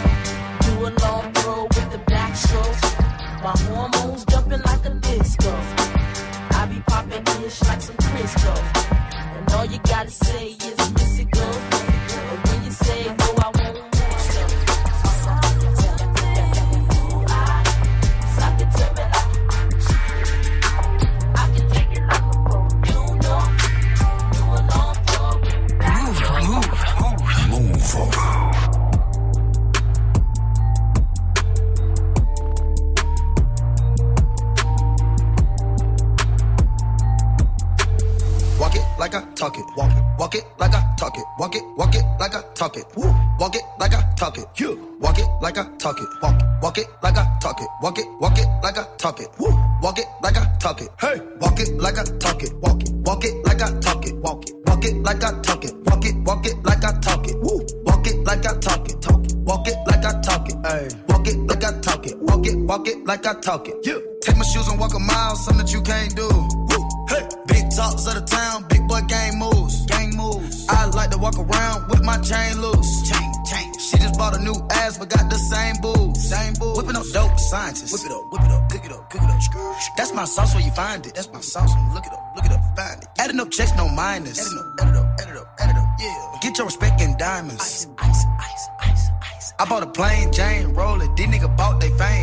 [63.42, 63.86] It like I talk it.
[63.86, 64.18] You.
[64.20, 65.36] Take my shoes and walk a mile.
[65.36, 66.28] Something that you can't do.
[66.28, 67.06] Woo.
[67.08, 67.28] Hey.
[67.46, 68.66] Big talks of the town.
[68.68, 69.86] Big boy gang moves.
[69.86, 70.66] Gang moves.
[70.68, 73.08] I like to walk around with my chain loose.
[73.08, 73.72] Chain, chain.
[73.78, 76.14] She just bought a new ass, but got the same boo.
[76.14, 76.74] Same boo.
[76.76, 77.92] Whipping up dope scientists.
[77.92, 79.76] Whip it up, whip it up, cook it up, cook it up.
[79.96, 81.14] That's my sauce where you find it.
[81.14, 81.72] That's my sauce.
[81.94, 83.08] Look it up, look it up, find it.
[83.18, 84.38] Adding up checks, no minus.
[84.40, 85.88] Adding up, add it up, add it up, add it up.
[86.00, 86.38] Yeah.
[86.42, 87.60] Get your respect in diamonds.
[87.60, 89.52] Ice, ice, ice, ice, ice.
[89.58, 91.06] I bought a plain Jane roller.
[91.16, 92.21] These nigga bought they fame.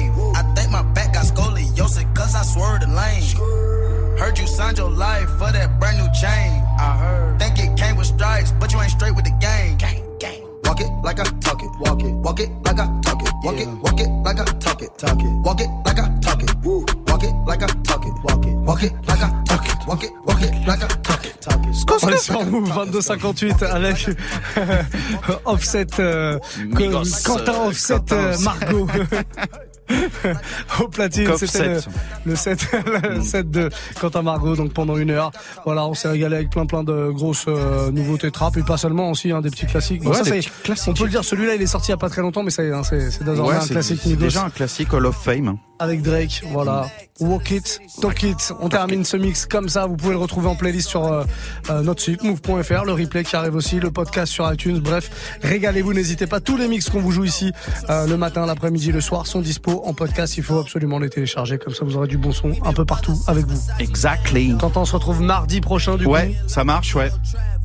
[4.60, 6.52] Signed your life for that brand new chain.
[6.88, 7.40] I heard.
[7.40, 9.78] Think it came with stripes, but you ain't straight with the game.
[9.78, 10.42] Gang, gang.
[10.66, 11.72] Walk it like I talk it.
[11.80, 12.14] Walk it.
[12.26, 13.32] Walk it like I talk it.
[13.46, 13.70] Walk it.
[13.84, 14.92] Walk it like I talk it.
[14.98, 15.32] Talk it.
[15.46, 16.52] Walk it like I talk it.
[16.64, 16.86] Woo.
[17.08, 18.14] Walk it like I talk it.
[18.26, 18.56] Walk it.
[18.68, 19.88] Walk it like I talk it.
[19.88, 20.12] Walk it.
[20.28, 21.42] Walk it like I talk it.
[21.42, 22.04] Talk it.
[22.04, 24.10] On est sur Move 2258 avec
[25.46, 26.38] Offset, euh,
[26.76, 28.44] Quentin Offset, euh, Offset.
[28.44, 28.88] Margot.
[30.80, 31.80] Au platine, c'était le,
[32.26, 32.68] le set,
[33.16, 33.70] le set de
[34.00, 35.32] Quentin Margot, donc pendant une heure.
[35.66, 39.10] Voilà, on s'est régalé avec plein plein de grosses euh, nouveautés trap et pas seulement
[39.12, 40.04] aussi hein, des petits classiques.
[40.04, 40.90] Bon, Ouais, ça, des petits classiques.
[40.90, 42.52] on peut le dire, celui-là il est sorti il y a pas très longtemps, mais
[42.52, 45.58] ça y est, hein, c'est Ouais, un classique c'est déjà un classique Hall of Fame.
[45.80, 46.42] Avec Drake.
[46.52, 46.88] Voilà.
[47.20, 48.54] Walk it, talk it.
[48.62, 49.86] On termine ce mix comme ça.
[49.88, 51.24] Vous pouvez le retrouver en playlist sur euh,
[51.70, 54.80] euh, notre site move.fr, le replay qui arrive aussi, le podcast sur iTunes.
[54.80, 56.40] Bref, régalez-vous, n'hésitez pas.
[56.40, 57.52] Tous les mix qu'on vous joue ici,
[57.90, 60.38] euh, le matin, l'après-midi, le soir, sont dispo en podcast.
[60.38, 61.58] Il faut absolument les télécharger.
[61.58, 63.60] Comme ça, vous aurez du bon son un peu partout avec vous.
[63.80, 64.56] Exactly.
[64.60, 66.36] Quand on se retrouve mardi prochain, du ouais, coup.
[66.50, 67.12] ça marche, ouais.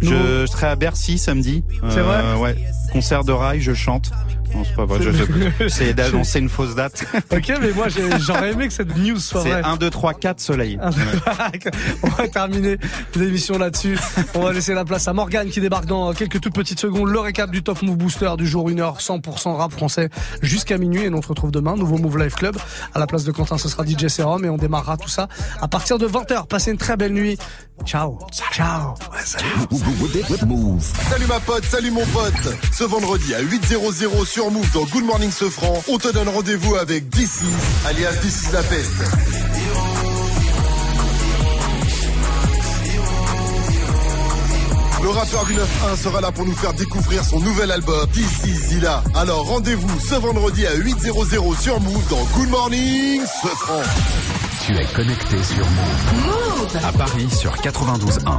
[0.00, 0.08] Je,
[0.42, 1.62] je serai à Bercy samedi.
[1.90, 2.56] C'est vrai Ouais.
[2.92, 4.10] Concert de rail, je chante.
[4.54, 4.98] Non, c'est pas vrai.
[5.02, 5.24] je- je-
[5.60, 7.04] J'essayais d'annoncer une fausse date.
[7.32, 9.62] Ok, mais moi, j'ai- j'aurais aimé que cette news soit C'est vraie.
[9.64, 10.78] 1, 2, 3, 4 soleil.
[12.02, 12.78] On va terminer
[13.16, 13.98] l'émission là-dessus.
[14.34, 17.08] On va laisser la place à Morgane qui débarque dans quelques toutes petites secondes.
[17.08, 20.08] Le récap du Top Move Booster du jour 1h 100% rap français
[20.42, 21.02] jusqu'à minuit.
[21.02, 22.56] Et on se retrouve demain, nouveau Move Life Club.
[22.94, 25.28] À la place de Quentin, ce sera DJ Serum et on démarrera tout ça
[25.60, 26.46] à partir de 20h.
[26.46, 27.38] Passez une très belle nuit.
[27.84, 28.18] Ciao.
[28.52, 28.94] Ciao.
[29.12, 29.46] Ouais, salut.
[31.10, 32.32] Salut ma pote, salut mon pote.
[32.72, 37.08] Ce vendredi à 8.00 sur Move dans Good Morning Sofran, on te donne rendez-vous avec
[37.08, 37.42] DC,
[37.94, 39.02] alias DC la peste.
[45.02, 49.02] Le rappeur du 9-1 sera là pour nous faire découvrir son nouvel album DC Zilla.
[49.14, 53.82] Alors rendez-vous ce vendredi à 8.00 sur Move dans Good Morning Sofran.
[54.66, 56.24] Tu es connecté sur Move.
[56.24, 56.84] Move.
[56.84, 58.38] À Paris sur 92.1.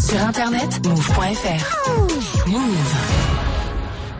[0.00, 2.46] Sur internet, move.fr.
[2.46, 3.25] Move.